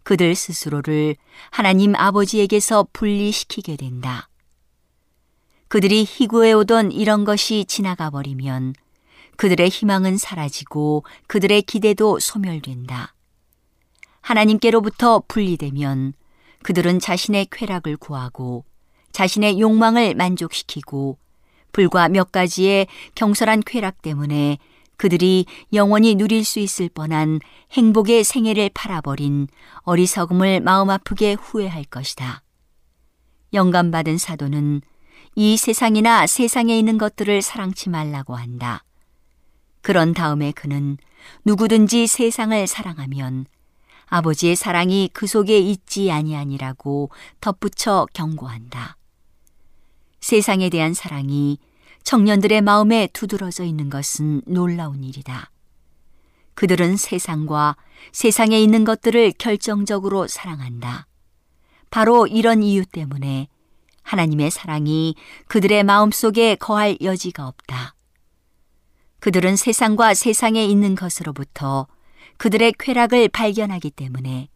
그들 0.02 0.34
스스로를 0.34 1.16
하나님 1.50 1.94
아버지에게서 1.94 2.88
분리시키게 2.92 3.76
된다. 3.76 4.28
그들이 5.68 6.04
희구해 6.04 6.52
오던 6.52 6.92
이런 6.92 7.24
것이 7.24 7.66
지나가 7.66 8.08
버리면 8.08 8.74
그들의 9.36 9.68
희망은 9.68 10.16
사라지고 10.16 11.04
그들의 11.26 11.62
기대도 11.62 12.18
소멸된다. 12.20 13.14
하나님께로부터 14.22 15.22
분리되면 15.28 16.14
그들은 16.62 16.98
자신의 16.98 17.48
쾌락을 17.50 17.96
구하고 17.98 18.64
자신의 19.12 19.60
욕망을 19.60 20.14
만족시키고 20.14 21.18
불과 21.72 22.08
몇 22.08 22.32
가지의 22.32 22.86
경솔한 23.14 23.62
쾌락 23.66 24.02
때문에 24.02 24.58
그들이 24.98 25.46
영원히 25.72 26.16
누릴 26.16 26.44
수 26.44 26.58
있을 26.58 26.88
뻔한 26.88 27.38
행복의 27.72 28.24
생애를 28.24 28.70
팔아버린 28.74 29.46
어리석음을 29.82 30.60
마음 30.60 30.90
아프게 30.90 31.34
후회할 31.34 31.84
것이다. 31.84 32.42
영감받은 33.54 34.18
사도는 34.18 34.82
이 35.36 35.56
세상이나 35.56 36.26
세상에 36.26 36.76
있는 36.76 36.98
것들을 36.98 37.40
사랑치 37.42 37.88
말라고 37.88 38.34
한다. 38.34 38.84
그런 39.82 40.12
다음에 40.12 40.52
그는 40.52 40.98
누구든지 41.44 42.08
세상을 42.08 42.66
사랑하면 42.66 43.46
아버지의 44.06 44.56
사랑이 44.56 45.08
그 45.12 45.26
속에 45.26 45.58
있지 45.58 46.10
아니하니라고 46.10 47.10
덧붙여 47.40 48.06
경고한다. 48.12 48.97
세상에 50.20 50.68
대한 50.70 50.94
사랑이 50.94 51.58
청년들의 52.02 52.62
마음에 52.62 53.08
두드러져 53.12 53.64
있는 53.64 53.90
것은 53.90 54.42
놀라운 54.46 55.04
일이다. 55.04 55.50
그들은 56.54 56.96
세상과 56.96 57.76
세상에 58.12 58.58
있는 58.58 58.84
것들을 58.84 59.32
결정적으로 59.38 60.26
사랑한다. 60.26 61.06
바로 61.90 62.26
이런 62.26 62.62
이유 62.62 62.84
때문에 62.84 63.48
하나님의 64.02 64.50
사랑이 64.50 65.14
그들의 65.46 65.84
마음 65.84 66.10
속에 66.10 66.54
거할 66.56 66.96
여지가 67.00 67.46
없다. 67.46 67.94
그들은 69.20 69.56
세상과 69.56 70.14
세상에 70.14 70.64
있는 70.64 70.94
것으로부터 70.94 71.86
그들의 72.38 72.74
쾌락을 72.78 73.28
발견하기 73.28 73.90
때문에 73.90 74.48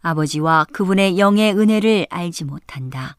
아버지와 0.00 0.66
그분의 0.72 1.18
영의 1.18 1.52
은혜를 1.52 2.06
알지 2.10 2.44
못한다. 2.44 3.16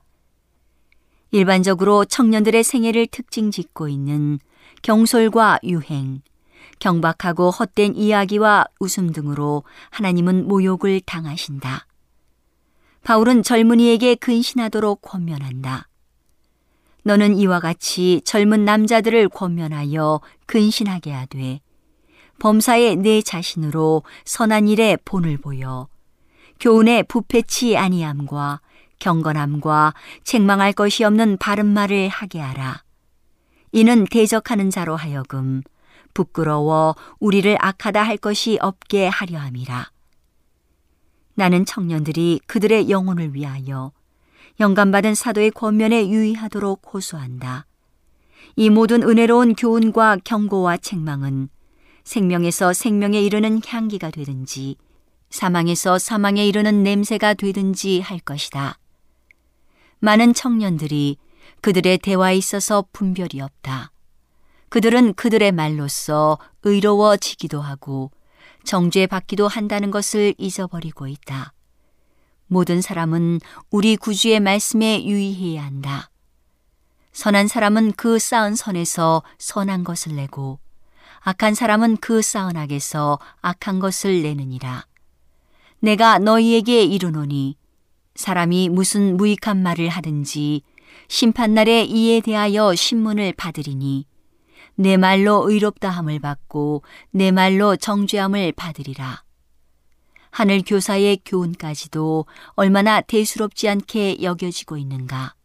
일반적으로 1.31 2.05
청년들의 2.05 2.63
생애를 2.63 3.07
특징 3.07 3.51
짓고 3.51 3.87
있는 3.89 4.39
경솔과 4.81 5.59
유행, 5.63 6.21
경박하고 6.79 7.51
헛된 7.51 7.95
이야기와 7.95 8.65
웃음 8.79 9.11
등으로 9.11 9.63
하나님은 9.89 10.47
모욕을 10.47 11.01
당하신다. 11.01 11.85
바울은 13.03 13.43
젊은이에게 13.43 14.15
근신하도록 14.15 15.01
권면한다. 15.01 15.87
너는 17.03 17.37
이와 17.37 17.61
같이 17.61 18.21
젊은 18.25 18.65
남자들을 18.65 19.29
권면하여 19.29 20.19
근신하게 20.45 21.13
하되 21.13 21.61
범사에 22.39 22.95
내 22.95 23.21
자신으로 23.21 24.03
선한 24.25 24.67
일에 24.67 24.97
본을 25.05 25.37
보여 25.37 25.87
교훈에 26.59 27.03
부패치 27.03 27.77
아니함과 27.77 28.61
경건함과 28.99 29.93
책망할 30.23 30.73
것이 30.73 31.03
없는 31.03 31.37
바른 31.37 31.65
말을 31.65 32.09
하게 32.09 32.39
하라. 32.39 32.83
이는 33.71 34.05
대적하는 34.05 34.69
자로 34.69 34.95
하여금 34.95 35.61
부끄러워 36.13 36.95
우리를 37.19 37.55
악하다 37.59 38.01
할 38.01 38.17
것이 38.17 38.57
없게 38.61 39.07
하려 39.07 39.39
함이라. 39.39 39.91
나는 41.35 41.65
청년들이 41.65 42.41
그들의 42.47 42.89
영혼을 42.89 43.35
위하여 43.35 43.91
영감받은 44.59 45.13
사도의 45.13 45.51
권면에 45.51 46.09
유의하도록 46.09 46.81
호소한다. 46.91 47.67
이 48.55 48.71
모든 48.71 49.03
은혜로운 49.03 49.53
교훈과 49.53 50.17
경고와 50.23 50.77
책망은 50.77 51.49
생명에서 52.03 52.73
생명에 52.73 53.21
이르는 53.21 53.61
향기가 53.63 54.09
되든지 54.09 54.77
사망에서 55.29 55.99
사망에 55.99 56.47
이르는 56.47 56.81
냄새가 56.81 57.35
되든지 57.35 57.99
할 57.99 58.17
것이다. 58.19 58.79
많은 59.99 60.33
청년들이 60.33 61.17
그들의 61.61 61.97
대화에 61.99 62.35
있어서 62.35 62.85
분별이 62.91 63.41
없다. 63.41 63.91
그들은 64.69 65.13
그들의 65.13 65.51
말로써 65.53 66.37
의로워지기도 66.63 67.61
하고 67.61 68.11
정죄받기도 68.65 69.47
한다는 69.47 69.91
것을 69.91 70.35
잊어버리고 70.37 71.07
있다. 71.07 71.53
모든 72.47 72.81
사람은 72.81 73.39
우리 73.71 73.95
구주의 73.97 74.39
말씀에 74.39 75.05
유의해야 75.05 75.63
한다. 75.63 76.09
선한 77.13 77.47
사람은 77.47 77.93
그 77.93 78.19
쌓은 78.19 78.55
선에서 78.55 79.23
선한 79.39 79.83
것을 79.83 80.15
내고 80.15 80.59
악한 81.21 81.55
사람은 81.55 81.97
그 81.97 82.21
쌓은 82.21 82.55
악에서 82.55 83.19
악한 83.41 83.79
것을 83.79 84.21
내느니라. 84.21 84.85
내가 85.79 86.19
너희에게 86.19 86.83
이르노니 86.83 87.57
사람이 88.17 88.69
무슨 88.69 89.15
무익한 89.15 89.61
말을 89.61 89.89
하든지 89.89 90.63
심판날에 91.07 91.83
이에 91.83 92.19
대하여 92.19 92.73
신문을 92.73 93.33
받으리니 93.33 94.05
내 94.75 94.97
말로 94.97 95.49
의롭다함을 95.49 96.19
받고 96.19 96.81
내 97.11 97.31
말로 97.31 97.75
정죄함을 97.75 98.53
받으리라. 98.53 99.23
하늘 100.31 100.61
교사의 100.65 101.19
교훈까지도 101.25 102.25
얼마나 102.49 103.01
대수롭지 103.01 103.69
않게 103.69 104.21
여겨지고 104.21 104.77
있는가. 104.77 105.35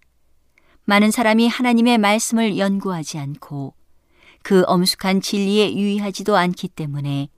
많은 0.85 1.11
사람이 1.11 1.49
하나님의 1.49 1.99
말씀을 1.99 2.59
연구하지 2.59 3.19
않고 3.19 3.75
그 4.43 4.65
엄숙한 4.67 5.21
진리에 5.21 5.75
유의하지도 5.77 6.37
않기 6.37 6.69
때문에 6.69 7.29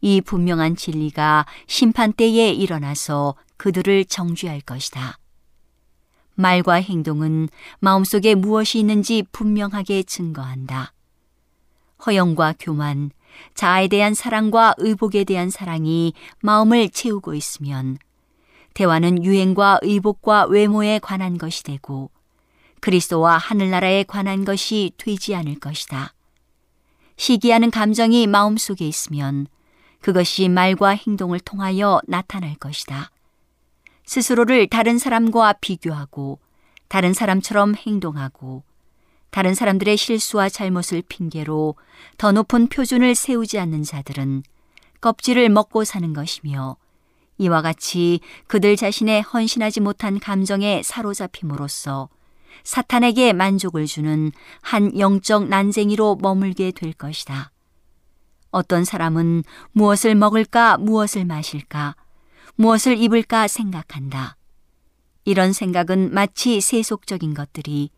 이 0.00 0.20
분명한 0.20 0.76
진리가 0.76 1.46
심판 1.66 2.12
때에 2.12 2.50
일어나서 2.52 3.34
그들을 3.56 4.04
정죄할 4.04 4.60
것이다. 4.60 5.18
말과 6.34 6.74
행동은 6.74 7.48
마음속에 7.80 8.34
무엇이 8.36 8.78
있는지 8.78 9.24
분명하게 9.32 10.04
증거한다. 10.04 10.92
허영과 12.06 12.54
교만, 12.60 13.10
자아에 13.54 13.88
대한 13.88 14.14
사랑과 14.14 14.74
의복에 14.78 15.24
대한 15.24 15.50
사랑이 15.50 16.12
마음을 16.40 16.88
채우고 16.90 17.34
있으면 17.34 17.98
대화는 18.74 19.24
유행과 19.24 19.80
의복과 19.82 20.46
외모에 20.46 21.00
관한 21.00 21.38
것이 21.38 21.64
되고 21.64 22.10
그리스도와 22.80 23.36
하늘나라에 23.36 24.04
관한 24.04 24.44
것이 24.44 24.92
되지 24.96 25.34
않을 25.34 25.58
것이다. 25.58 26.14
시기하는 27.16 27.72
감정이 27.72 28.28
마음속에 28.28 28.86
있으면 28.86 29.48
그것이 30.00 30.48
말과 30.48 30.90
행동을 30.90 31.40
통하여 31.40 32.00
나타날 32.06 32.54
것이다. 32.56 33.10
스스로를 34.04 34.68
다른 34.68 34.98
사람과 34.98 35.54
비교하고 35.54 36.38
다른 36.88 37.12
사람처럼 37.12 37.74
행동하고 37.74 38.62
다른 39.30 39.54
사람들의 39.54 39.96
실수와 39.96 40.48
잘못을 40.48 41.02
핑계로 41.06 41.74
더 42.16 42.32
높은 42.32 42.68
표준을 42.68 43.14
세우지 43.14 43.58
않는 43.58 43.82
자들은 43.82 44.42
껍질을 45.00 45.48
먹고 45.50 45.84
사는 45.84 46.12
것이며 46.12 46.76
이와 47.36 47.62
같이 47.62 48.20
그들 48.46 48.76
자신의 48.76 49.22
헌신하지 49.22 49.80
못한 49.80 50.18
감정에 50.18 50.82
사로잡힘으로써 50.82 52.08
사탄에게 52.64 53.32
만족을 53.32 53.86
주는 53.86 54.32
한 54.60 54.98
영적 54.98 55.48
난쟁이로 55.48 56.18
머물게 56.20 56.72
될 56.72 56.92
것이다. 56.92 57.52
어떤 58.50 58.84
사람은 58.84 59.44
무엇을 59.72 60.14
먹을까, 60.14 60.78
무엇을 60.78 61.24
마실까, 61.24 61.96
무엇을 62.56 62.98
입을까 62.98 63.48
생각한다. 63.48 64.36
이런 65.24 65.52
생각은 65.52 66.12
마치 66.12 66.60
세속적인 66.60 67.34
것들이 67.34 67.90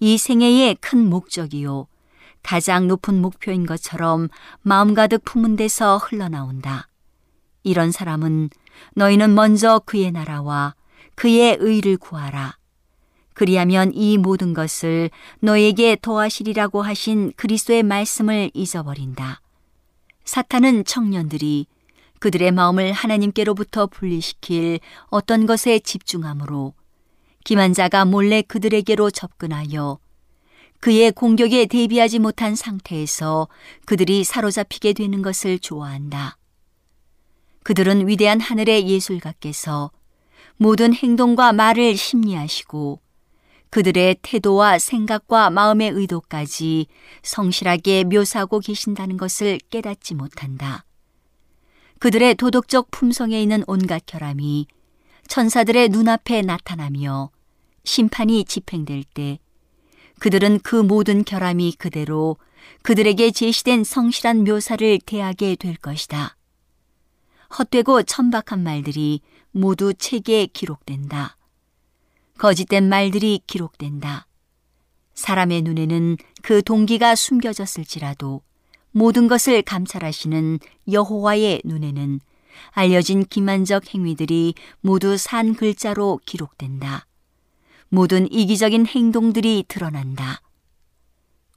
이 0.00 0.18
생애의 0.18 0.76
큰 0.80 1.08
목적이요. 1.08 1.86
가장 2.42 2.88
높은 2.88 3.20
목표인 3.20 3.66
것처럼 3.66 4.28
마음 4.62 4.94
가득 4.94 5.24
품은 5.24 5.56
데서 5.56 5.98
흘러나온다. 5.98 6.88
이런 7.62 7.92
사람은 7.92 8.48
너희는 8.94 9.34
먼저 9.34 9.80
그의 9.84 10.10
나라와 10.10 10.74
그의 11.14 11.58
의를 11.60 11.98
구하라. 11.98 12.56
그리하면 13.34 13.92
이 13.94 14.16
모든 14.16 14.54
것을 14.54 15.10
너에게 15.40 15.96
도하시리라고 15.96 16.82
하신 16.82 17.32
그리스도의 17.36 17.82
말씀을 17.82 18.50
잊어버린다. 18.54 19.40
사탄은 20.30 20.84
청년들이 20.84 21.66
그들의 22.20 22.52
마음을 22.52 22.92
하나님께로부터 22.92 23.88
분리시킬 23.88 24.78
어떤 25.06 25.44
것에 25.44 25.80
집중함으로 25.80 26.72
기만자가 27.42 28.04
몰래 28.04 28.40
그들에게로 28.40 29.10
접근하여 29.10 29.98
그의 30.78 31.10
공격에 31.10 31.66
대비하지 31.66 32.20
못한 32.20 32.54
상태에서 32.54 33.48
그들이 33.86 34.22
사로잡히게 34.22 34.92
되는 34.92 35.20
것을 35.20 35.58
좋아한다. 35.58 36.36
그들은 37.64 38.06
위대한 38.06 38.38
하늘의 38.38 38.88
예술가께서 38.88 39.90
모든 40.58 40.94
행동과 40.94 41.52
말을 41.52 41.96
심리하시고 41.96 43.00
그들의 43.70 44.16
태도와 44.22 44.78
생각과 44.78 45.50
마음의 45.50 45.90
의도까지 45.90 46.86
성실하게 47.22 48.04
묘사하고 48.04 48.58
계신다는 48.60 49.16
것을 49.16 49.58
깨닫지 49.70 50.14
못한다. 50.14 50.84
그들의 52.00 52.34
도덕적 52.34 52.90
품성에 52.90 53.40
있는 53.40 53.62
온갖 53.66 54.02
결함이 54.06 54.66
천사들의 55.28 55.90
눈앞에 55.90 56.42
나타나며 56.42 57.30
심판이 57.84 58.44
집행될 58.44 59.04
때 59.04 59.38
그들은 60.18 60.60
그 60.60 60.76
모든 60.76 61.24
결함이 61.24 61.74
그대로 61.78 62.36
그들에게 62.82 63.30
제시된 63.30 63.84
성실한 63.84 64.44
묘사를 64.44 64.98
대하게 65.06 65.56
될 65.56 65.76
것이다. 65.76 66.36
헛되고 67.58 68.02
천박한 68.02 68.62
말들이 68.62 69.20
모두 69.52 69.94
책에 69.94 70.46
기록된다. 70.46 71.36
거짓된 72.40 72.88
말들이 72.88 73.42
기록된다. 73.46 74.26
사람의 75.12 75.60
눈에는 75.60 76.16
그 76.40 76.62
동기가 76.62 77.14
숨겨졌을지라도 77.14 78.40
모든 78.92 79.28
것을 79.28 79.60
감찰하시는 79.60 80.58
여호와의 80.90 81.60
눈에는 81.66 82.18
알려진 82.70 83.26
기만적 83.26 83.94
행위들이 83.94 84.54
모두 84.80 85.18
산 85.18 85.54
글자로 85.54 86.18
기록된다. 86.24 87.06
모든 87.90 88.26
이기적인 88.32 88.86
행동들이 88.86 89.66
드러난다. 89.68 90.40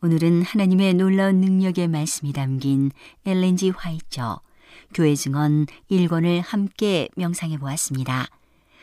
오늘은 0.01 0.41
하나님의 0.41 0.95
놀라운 0.95 1.39
능력의 1.39 1.87
말씀이 1.87 2.33
담긴 2.33 2.91
엘렌지 3.25 3.69
화이처 3.69 4.41
교회 4.93 5.15
증언 5.15 5.65
1권을 5.89 6.41
함께 6.43 7.07
명상해 7.15 7.57
보았습니다. 7.57 8.27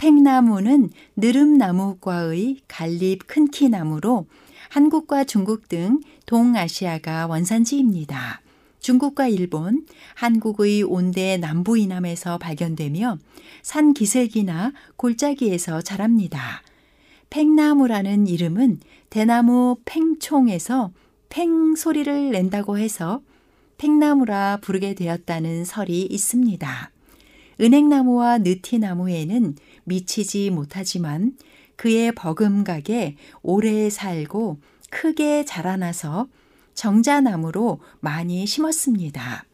팽나무는 0.00 0.88
느릅나무과의 1.16 2.60
갈립 2.68 3.26
큰키 3.26 3.68
나무로 3.68 4.24
한국과 4.70 5.24
중국 5.24 5.68
등 5.68 6.00
동아시아가 6.24 7.26
원산지입니다. 7.26 8.40
중국과 8.78 9.28
일본, 9.28 9.84
한국의 10.14 10.84
온대 10.84 11.36
남부 11.36 11.76
이남에서 11.76 12.38
발견되며 12.38 13.18
산 13.60 13.92
기슭이나 13.92 14.72
골짜기에서 14.96 15.82
자랍니다. 15.82 16.62
팽나무라는 17.28 18.26
이름은 18.26 18.80
대나무 19.10 19.76
팽총에서 19.84 20.92
팽 21.28 21.74
소리를 21.74 22.30
낸다고 22.30 22.78
해서 22.78 23.20
팽나무라 23.76 24.60
부르게 24.62 24.94
되었다는 24.94 25.66
설이 25.66 26.06
있습니다. 26.06 26.90
은행나무와 27.60 28.38
느티나무에는 28.38 29.56
미치지 29.84 30.50
못하지만 30.50 31.36
그의 31.76 32.12
버금가게 32.12 33.16
오래 33.42 33.90
살고 33.90 34.58
크게 34.90 35.44
자라나서 35.44 36.28
정자나무로 36.74 37.80
많이 38.00 38.46
심었습니다. 38.46 39.44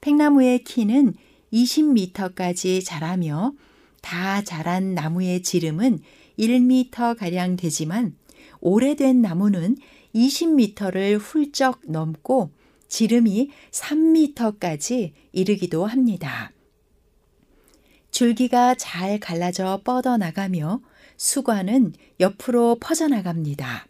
팽나무의 0.00 0.62
키는 0.62 1.14
20m까지 1.52 2.84
자라며 2.84 3.52
다 4.00 4.42
자란 4.42 4.94
나무의 4.94 5.42
지름은 5.42 5.98
1m가량 6.38 7.58
되지만 7.58 8.14
오래된 8.60 9.20
나무는 9.20 9.76
20m를 10.14 11.18
훌쩍 11.18 11.80
넘고 11.86 12.52
지름이 12.86 13.50
3m까지 13.72 15.12
이르기도 15.32 15.84
합니다. 15.86 16.52
줄기가 18.18 18.74
잘 18.74 19.20
갈라져 19.20 19.80
뻗어나가며 19.84 20.80
수관은 21.16 21.92
옆으로 22.18 22.78
퍼져나갑니다. 22.80 23.86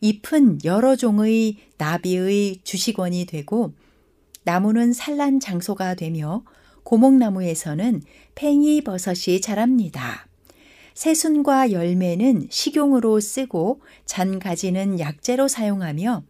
잎은 0.00 0.64
여러 0.64 0.96
종의 0.96 1.54
나비의 1.78 2.62
주식원이 2.64 3.26
되고 3.26 3.72
나무는 4.42 4.92
산란 4.92 5.38
장소가 5.38 5.94
되며 5.94 6.42
고목나무에서는 6.82 8.02
팽이 8.34 8.82
버섯이 8.82 9.40
자랍니다. 9.40 10.26
새순과 10.94 11.70
열매는 11.70 12.48
식용으로 12.50 13.20
쓰고 13.20 13.82
잔가지는 14.04 14.98
약재로 14.98 15.46
사용하며 15.46 16.24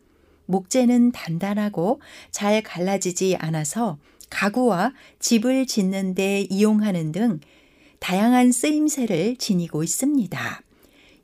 목재는 0.45 1.13
단단하고 1.13 2.03
잘 2.31 2.63
갈라지지 2.63 3.37
않아서 3.37 3.97
가구와 4.31 4.93
집을 5.19 5.67
짓는 5.67 6.15
데 6.15 6.47
이용하는 6.49 7.13
등 7.13 7.41
다양한 7.99 8.53
쓰임새를 8.53 9.37
지니고 9.37 9.83
있습니다. 9.83 10.63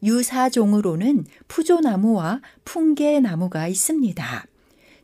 유사종으로는 0.03 1.25
푸조나무와 1.49 2.43
풍계나무가 2.65 3.67
있습니다. 3.69 4.47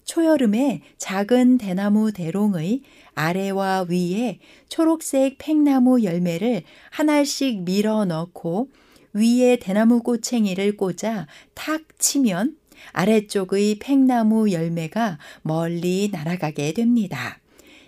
초여름에 0.05 0.83
작은 0.99 1.59
대나무 1.59 2.13
대롱의 2.13 2.83
아래와 3.15 3.87
위에 3.89 4.39
초록색 4.69 5.37
팽나무 5.39 6.03
열매를 6.03 6.63
하나씩 6.91 7.63
밀어 7.63 8.05
넣고 8.05 8.69
위에 9.15 9.57
대나무 9.57 10.03
꼬챙이를 10.03 10.77
꽂아 10.77 11.27
탁 11.55 11.83
치면 11.99 12.57
아래쪽의 12.93 13.79
팽나무 13.79 14.51
열매가 14.51 15.19
멀리 15.43 16.09
날아가게 16.13 16.73
됩니다. 16.73 17.42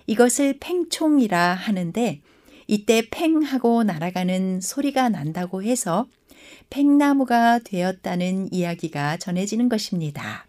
이것을 0.06 0.58
팽총이라 0.60 1.54
하는데 1.54 2.20
이때 2.66 3.08
팽하고 3.10 3.82
날아가는 3.84 4.60
소리가 4.60 5.08
난다고 5.08 5.62
해서 5.62 6.06
팽나무가 6.70 7.58
되었다는 7.58 8.52
이야기가 8.52 9.16
전해지는 9.18 9.68
것입니다. 9.68 10.46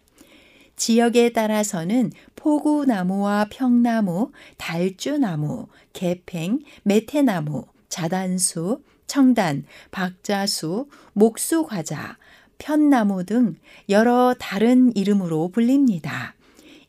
지역에 0.76 1.32
따라서는 1.32 2.12
포구나무와 2.36 3.46
평나무, 3.50 4.30
달주나무, 4.58 5.68
개팽, 5.92 6.60
메테나무, 6.84 7.64
자단수, 7.88 8.82
청단, 9.06 9.64
박자수, 9.90 10.88
목수과자, 11.14 12.18
편나무 12.58 13.24
등 13.24 13.56
여러 13.88 14.34
다른 14.38 14.94
이름으로 14.94 15.48
불립니다. 15.48 16.35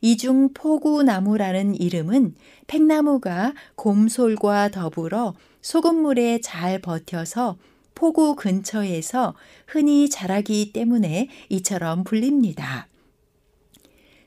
이중 0.00 0.52
포구나무라는 0.54 1.74
이름은 1.74 2.34
팽나무가 2.66 3.54
곰솔과 3.74 4.70
더불어 4.70 5.34
소금물에 5.60 6.40
잘 6.40 6.78
버텨서 6.80 7.56
포구 7.94 8.36
근처에서 8.36 9.34
흔히 9.66 10.08
자라기 10.08 10.72
때문에 10.72 11.28
이처럼 11.48 12.04
불립니다. 12.04 12.86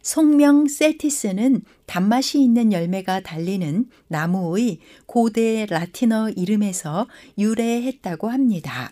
송명 0.01 0.67
셀티스는 0.67 1.61
단맛이 1.85 2.41
있는 2.41 2.73
열매가 2.73 3.21
달리는 3.21 3.85
나무의 4.07 4.79
고대 5.05 5.65
라틴어 5.69 6.31
이름에서 6.31 7.07
유래했다고 7.37 8.29
합니다. 8.29 8.91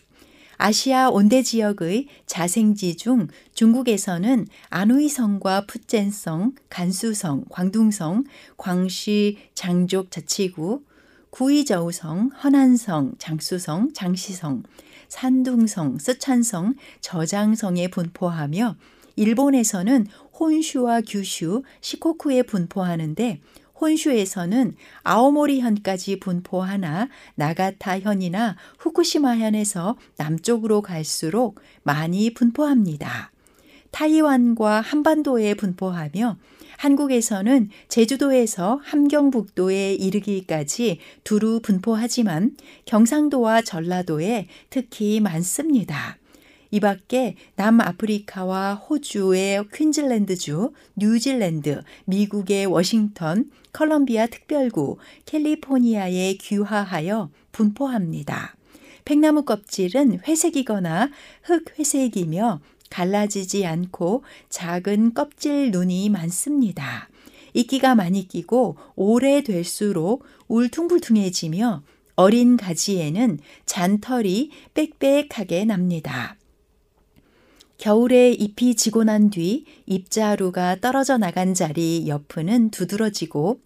아시아 0.61 1.09
온대 1.09 1.41
지역의 1.41 2.07
자생지 2.25 2.97
중 2.97 3.29
중국에서는 3.53 4.45
안의성과 4.69 5.65
푸젠성, 5.67 6.53
간수성, 6.69 7.45
광둥성, 7.49 8.25
광시 8.57 9.37
장족 9.55 10.11
자치구, 10.11 10.83
구이저우성, 11.29 12.31
허난성, 12.43 13.13
장수성, 13.17 13.93
장시성, 13.93 14.63
산둥성, 15.07 15.97
쓰촨성, 15.97 16.75
저장성에 16.99 17.87
분포하며 17.87 18.75
일본에서는 19.15 20.07
혼슈와 20.37 21.01
규슈, 21.07 21.63
시코쿠에 21.79 22.43
분포하는데 22.43 23.39
혼슈에서는 23.79 24.75
아오모리현까지 25.03 26.19
분포하나 26.19 27.09
나가타현이나 27.35 28.55
후쿠시마현에서 28.79 29.97
남쪽으로 30.17 30.81
갈수록 30.81 31.59
많이 31.83 32.33
분포합니다. 32.33 33.31
타이완과 33.91 34.81
한반도에 34.81 35.55
분포하며 35.55 36.37
한국에서는 36.77 37.69
제주도에서 37.89 38.79
함경북도에 38.83 39.95
이르기까지 39.95 40.99
두루 41.25 41.59
분포하지만 41.61 42.55
경상도와 42.85 43.63
전라도에 43.63 44.47
특히 44.69 45.19
많습니다. 45.19 46.17
이 46.71 46.79
밖에 46.79 47.35
남아프리카와 47.55 48.75
호주의 48.75 49.61
퀸즐랜드주, 49.73 50.71
뉴질랜드, 50.95 51.81
미국의 52.05 52.67
워싱턴, 52.67 53.49
컬럼비아 53.73 54.27
특별구, 54.27 54.97
캘리포니아에 55.25 56.33
귀화하여 56.35 57.29
분포합니다. 57.51 58.55
팽나무 59.05 59.43
껍질은 59.43 60.19
회색이거나 60.27 61.09
흑회색이며 61.43 62.61
갈라지지 62.89 63.65
않고 63.65 64.23
작은 64.49 65.13
껍질 65.13 65.71
눈이 65.71 66.09
많습니다. 66.09 67.09
이끼가 67.53 67.95
많이 67.95 68.27
끼고 68.27 68.77
오래될수록 68.95 70.23
울퉁불퉁해지며 70.47 71.83
어린 72.15 72.57
가지에는 72.57 73.39
잔털이 73.65 74.51
빽빽하게 74.73 75.65
납니다. 75.65 76.35
겨울에 77.79 78.33
잎이 78.33 78.75
지고 78.75 79.05
난 79.05 79.29
뒤 79.29 79.63
잎자루가 79.85 80.81
떨어져 80.81 81.17
나간 81.17 81.53
자리 81.53 82.09
옆은 82.09 82.71
두드러지고 82.71 83.61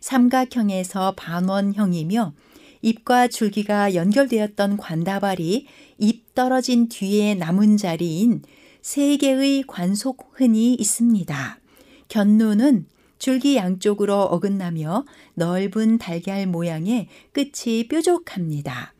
삼각형에서 0.00 1.12
반원형이며 1.16 2.32
잎과 2.80 3.28
줄기가 3.28 3.94
연결되었던 3.94 4.78
관다발이 4.78 5.66
잎 5.98 6.34
떨어진 6.34 6.88
뒤에 6.88 7.34
남은 7.34 7.76
자리인 7.76 8.42
세 8.80 9.18
개의 9.18 9.64
관속 9.66 10.30
흔이 10.32 10.72
있습니다. 10.74 11.60
견누는 12.08 12.86
줄기 13.18 13.56
양쪽으로 13.56 14.22
어긋나며 14.22 15.04
넓은 15.34 15.98
달걀 15.98 16.46
모양의 16.46 17.08
끝이 17.32 17.86
뾰족합니다. 17.88 18.94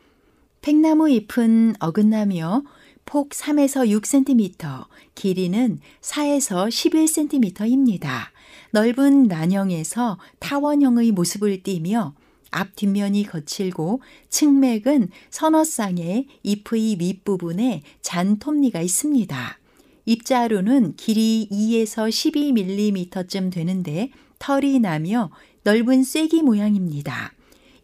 팽나무 0.61 1.09
잎은 1.09 1.77
어긋나며 1.79 2.65
폭 3.11 3.31
3에서 3.31 3.89
6cm, 3.89 4.85
길이는 5.15 5.81
4에서 6.03 6.69
11cm입니다. 6.69 8.25
넓은 8.71 9.29
난형에서 9.29 10.19
타원형의 10.41 11.13
모습을 11.13 11.63
띠며 11.63 12.13
앞 12.51 12.77
뒷면이 12.77 13.25
거칠고 13.25 14.03
측맥은 14.29 15.09
서너 15.31 15.65
쌍의 15.65 16.27
잎의 16.43 16.97
윗부분에 16.99 17.81
잔톱니가 18.03 18.83
있습니다. 18.83 19.59
잎자루는 20.05 20.97
길이 20.97 21.49
2에서 21.51 22.11
12mm쯤 22.11 23.51
되는데 23.51 24.11
털이 24.39 24.81
나며 24.81 25.31
넓은 25.63 26.03
쐐기 26.03 26.43
모양입니다. 26.43 27.33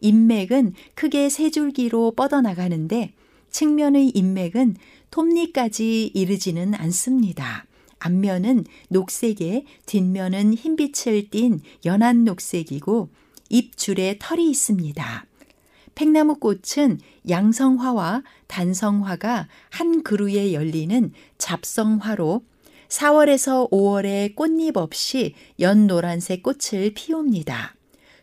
잎맥은 0.01 0.73
크게 0.93 1.29
세 1.29 1.49
줄기로 1.49 2.11
뻗어나가는데 2.11 3.13
측면의 3.55 4.09
잎맥은 4.09 4.75
톱니까지 5.15 6.11
이르지는 6.13 6.73
않습니다. 6.73 7.65
앞면은 7.99 8.65
녹색에 8.89 9.63
뒷면은 9.85 10.53
흰빛을 10.53 11.29
띤 11.29 11.61
연한 11.85 12.25
녹색이고 12.25 13.07
잎줄에 13.49 14.17
털이 14.19 14.49
있습니다. 14.49 15.25
팽나무 15.95 16.35
꽃은 16.35 16.99
양성화와 17.29 18.23
단성화가 18.47 19.47
한 19.69 20.03
그루에 20.03 20.51
열리는 20.51 21.13
잡성화로 21.37 22.43
4월에서 22.89 23.71
5월에 23.71 24.35
꽃잎 24.35 24.75
없이 24.75 25.33
연노란색 25.61 26.43
꽃을 26.43 26.91
피웁니다. 26.93 27.73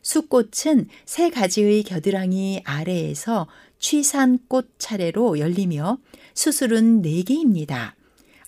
수꽃은 0.02 0.88
세 1.06 1.30
가지의 1.30 1.84
겨드랑이 1.84 2.60
아래에서 2.64 3.46
취산꽃 3.78 4.74
차례로 4.78 5.38
열리며 5.38 5.98
수술은 6.34 7.02
4개입니다. 7.02 7.92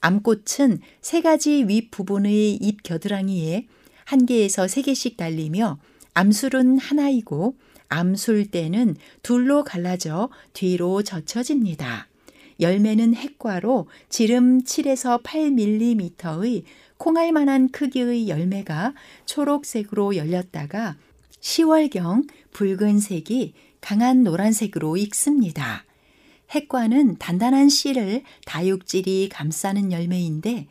암꽃은 0.00 0.80
세 1.00 1.22
가지 1.22 1.64
윗부분의 1.66 2.54
잎 2.56 2.82
겨드랑이에 2.82 3.66
한 4.04 4.26
개에서 4.26 4.68
세 4.68 4.82
개씩 4.82 5.16
달리며 5.16 5.78
암술은 6.14 6.78
하나이고 6.78 7.56
암술 7.88 8.50
때는 8.50 8.96
둘로 9.22 9.64
갈라져 9.64 10.30
뒤로 10.52 11.02
젖혀집니다. 11.02 12.08
열매는 12.60 13.14
핵과로 13.14 13.88
지름 14.08 14.62
7에서 14.62 15.22
8mm의 15.22 16.64
콩알만한 16.98 17.70
크기의 17.70 18.28
열매가 18.28 18.94
초록색으로 19.26 20.16
열렸다가 20.16 20.96
10월경 21.40 22.28
붉은색이 22.52 23.54
강한 23.80 24.22
노란색으로 24.22 24.96
익습니다. 24.96 25.84
핵과는 26.54 27.16
단단한 27.18 27.68
씨를 27.68 28.22
다육질이 28.46 29.28
감싸는 29.28 29.90
열매인데 29.90 30.68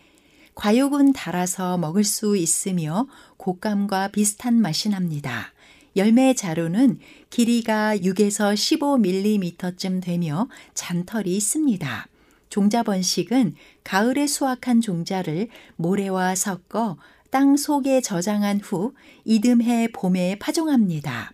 과육은 0.56 1.12
달아서 1.12 1.78
먹을 1.78 2.06
수 2.06 2.38
있으며 2.38 3.08
곶감과 3.38 4.10
비슷한 4.10 4.62
맛이 4.62 4.90
납니다. 4.90 5.52
열매 5.96 6.34
자루는 6.34 7.00
길이가 7.30 7.98
6에서 7.98 8.54
15mm쯤 8.54 10.02
되며 10.02 10.48
잔털이 10.74 11.36
있습니다. 11.36 12.08
종자 12.50 12.84
번식은 12.84 13.56
가을에 13.84 14.26
수확한 14.26 14.80
종자를 14.80 15.50
모래와 15.76 16.36
섞어 16.36 16.98
땅 17.30 17.58
속에 17.58 18.00
저장한 18.00 18.62
후 18.62 18.94
이듬해 19.26 19.90
봄에 19.92 20.38
파종합니다. 20.40 21.34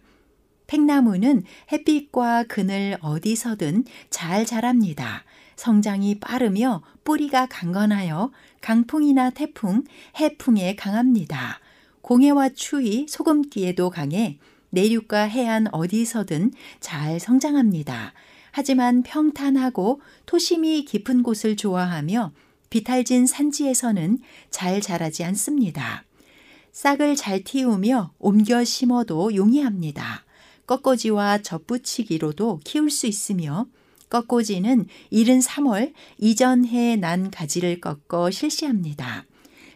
팽나무는 0.70 1.42
햇빛과 1.72 2.44
그늘 2.44 2.96
어디서든 3.02 3.86
잘 4.12 4.46
자랍니다. 4.46 5.24
성장이 5.56 6.20
빠르며 6.20 6.84
뿌리가 7.04 7.48
강건하여 7.48 8.32
강풍이나 8.62 9.32
태풍, 9.32 9.84
해풍에 10.20 10.76
강합니다. 10.76 11.60
공해와 12.02 12.50
추위, 12.50 13.08
소금기에도 13.10 13.90
강해 13.90 14.38
내륙과 14.70 15.24
해안 15.24 15.66
어디서든 15.72 16.52
잘 16.80 17.20
성장합니다. 17.20 18.14
하지만 18.52 19.02
평탄하고 19.02 20.02
토심이 20.28 20.86
깊은 20.86 21.24
곳을 21.24 21.56
좋아하며 21.56 22.32
비탈진 22.70 23.26
산지에서는 23.26 24.20
잘 24.52 24.82
자라지 24.82 25.24
않습니다. 25.24 26.04
싹을 26.72 27.16
잘 27.16 27.44
틔우며 27.44 28.14
옮겨 28.20 28.64
심어도 28.64 29.34
용이합니다. 29.34 30.29
꺾꽂이와 30.70 31.40
젖붙이기로도 31.40 32.60
키울 32.64 32.92
수 32.92 33.08
있으며 33.08 33.66
꺾꽂이는 34.10 34.86
이른 35.10 35.40
3월 35.40 35.94
이전 36.20 36.64
해에 36.64 36.96
난 36.96 37.32
가지를 37.32 37.82
꺾어 37.82 38.30
실시합니다. 38.30 39.26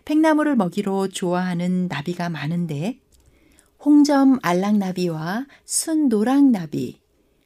팽나무를 0.06 0.56
먹이로 0.56 1.08
좋아하는 1.08 1.88
나비가 1.88 2.30
많은데 2.30 3.00
홍점 3.84 4.38
알락나비와 4.44 5.48
순노랑나비, 5.66 7.00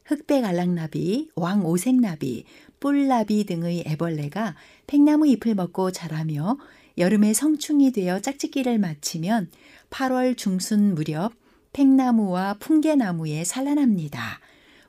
흑백 0.03 0.43
알락나비, 0.43 1.29
왕오색나비, 1.35 2.43
뿔나비 2.81 3.45
등의 3.45 3.85
애벌레가 3.87 4.55
팽나무 4.87 5.25
잎을 5.25 5.55
먹고 5.55 5.91
자라며 5.91 6.57
여름에 6.97 7.33
성충이 7.33 7.93
되어 7.93 8.19
짝짓기를 8.19 8.77
마치면 8.77 9.49
8월 9.89 10.35
중순 10.35 10.95
무렵 10.95 11.31
팽나무와 11.74 12.55
풍계나무에 12.59 13.43
산란합니다. 13.43 14.39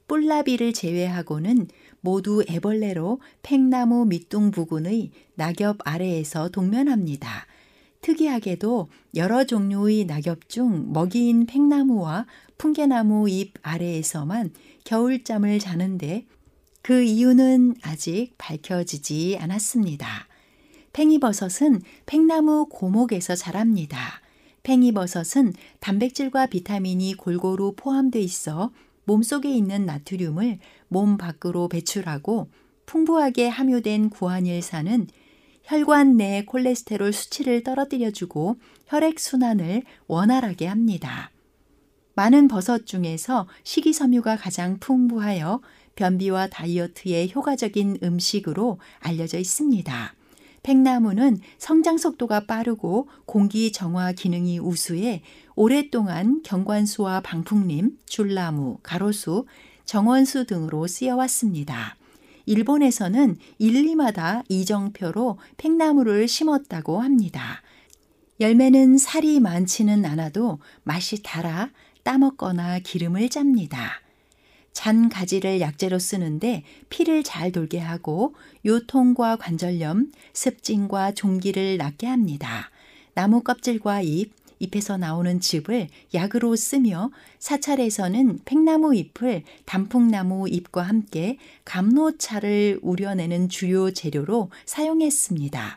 뿔나비를 0.09 0.72
제외하고는 0.72 1.68
모두 2.01 2.45
애벌레로 2.49 3.20
팽나무 3.43 4.07
밑둥 4.07 4.51
부근의 4.51 5.11
낙엽 5.35 5.79
아래에서 5.85 6.49
동면합니다. 6.49 7.47
특이하게도 8.01 8.89
여러 9.16 9.45
종류의 9.45 10.05
낙엽 10.07 10.49
중 10.49 10.93
먹이인 10.93 11.47
팽나무와 11.47 12.26
풍계나무 12.57 13.29
잎 13.29 13.55
아래에서만 13.62 14.53
겨울잠을 14.85 15.59
자는데 15.59 16.26
그 16.81 17.03
이유는 17.03 17.74
아직 17.83 18.33
밝혀지지 18.39 19.37
않았습니다. 19.41 20.26
팽이버섯은 20.93 21.83
팽나무 22.07 22.66
고목에서 22.70 23.35
자랍니다. 23.35 24.22
팽이버섯은 24.68 25.54
단백질과 25.80 26.44
비타민이 26.44 27.14
골고루 27.14 27.72
포함되어 27.74 28.20
있어 28.20 28.70
몸속에 29.04 29.50
있는 29.50 29.86
나트륨을 29.86 30.58
몸 30.88 31.16
밖으로 31.16 31.68
배출하고 31.68 32.50
풍부하게 32.84 33.48
함유된 33.48 34.10
구안일산은 34.10 35.06
혈관 35.64 36.18
내 36.18 36.44
콜레스테롤 36.44 37.14
수치를 37.14 37.62
떨어뜨려주고 37.62 38.56
혈액순환을 38.88 39.84
원활하게 40.06 40.66
합니다. 40.66 41.30
많은 42.14 42.46
버섯 42.48 42.84
중에서 42.84 43.48
식이섬유가 43.64 44.36
가장 44.36 44.78
풍부하여 44.80 45.62
변비와 45.94 46.48
다이어트에 46.48 47.30
효과적인 47.34 48.00
음식으로 48.02 48.78
알려져 49.00 49.38
있습니다. 49.38 50.14
팽나무는 50.62 51.38
성장 51.59 51.98
속도가 51.98 52.46
빠르고 52.46 53.09
공기 53.26 53.72
정화 53.72 54.12
기능이 54.12 54.59
우수해 54.59 55.22
오랫동안 55.54 56.42
경관수와 56.44 57.20
방풍림, 57.20 57.98
줄나무, 58.06 58.78
가로수, 58.82 59.46
정원수 59.84 60.46
등으로 60.46 60.86
쓰여왔습니다. 60.86 61.96
일본에서는 62.46 63.36
일리마다 63.59 64.42
이정표로 64.48 65.38
팽나무를 65.56 66.28
심었다고 66.28 67.00
합니다. 67.00 67.62
열매는 68.40 68.98
살이 68.98 69.40
많지는 69.40 70.04
않아도 70.04 70.59
맛이 70.84 71.22
달아 71.22 71.70
따먹거나 72.04 72.78
기름을 72.78 73.28
짭니다. 73.28 74.00
잔 74.79 75.09
가지를 75.09 75.61
약재로 75.61 75.99
쓰는데 75.99 76.62
피를 76.89 77.24
잘 77.24 77.51
돌게 77.51 77.81
하고 77.81 78.37
요통과 78.64 79.35
관절염, 79.35 80.12
습진과 80.33 81.14
종기를 81.14 81.79
낫게 81.79 82.07
합니다. 82.07 82.70
나무 83.12 83.43
껍질과 83.43 84.03
잎, 84.03 84.31
잎에서 84.61 84.97
나오는 84.97 85.41
즙을 85.41 85.89
약으로 86.14 86.55
쓰며 86.55 87.11
사찰에서는 87.41 88.39
팽나무 88.45 88.95
잎을 88.95 89.43
단풍나무 89.64 90.49
잎과 90.49 90.83
함께 90.83 91.39
감로차를 91.64 92.79
우려내는 92.81 93.49
주요 93.49 93.91
재료로 93.91 94.53
사용했습니다. 94.64 95.76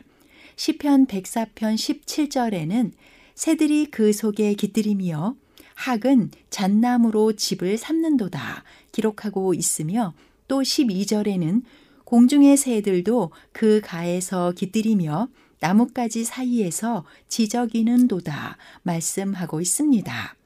시편 0.54 1.06
104편 1.08 1.74
17절에는 1.74 2.92
새들이 3.34 3.86
그 3.86 4.12
속에 4.12 4.54
깃들이며 4.54 5.34
학은 5.74 6.30
잣나무로 6.50 7.32
집을 7.32 7.76
삼는도다 7.76 8.62
기록하고 8.92 9.54
있으며 9.54 10.14
또 10.48 10.60
12절에는 10.60 11.62
공중의 12.04 12.56
새들도 12.56 13.32
그 13.52 13.80
가에서 13.82 14.52
깃들이며 14.52 15.28
나뭇가지 15.60 16.24
사이에서 16.24 17.04
지저귀는 17.28 18.08
도다 18.08 18.58
말씀하고 18.82 19.60
있습니다. 19.60 20.36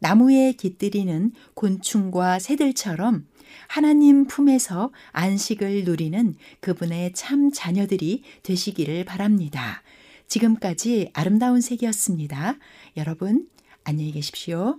나무에 0.00 0.52
깃들이는 0.52 1.32
곤충과 1.54 2.38
새들처럼 2.38 3.26
하나님 3.66 4.26
품에서 4.26 4.92
안식을 5.12 5.84
누리는 5.84 6.36
그분의 6.60 7.12
참 7.14 7.50
자녀들이 7.50 8.22
되시기를 8.42 9.04
바랍니다. 9.04 9.82
지금까지 10.28 11.10
아름다운 11.14 11.60
색이었습니다. 11.60 12.58
여러분, 12.96 13.48
안녕히 13.84 14.12
계십시오. 14.12 14.78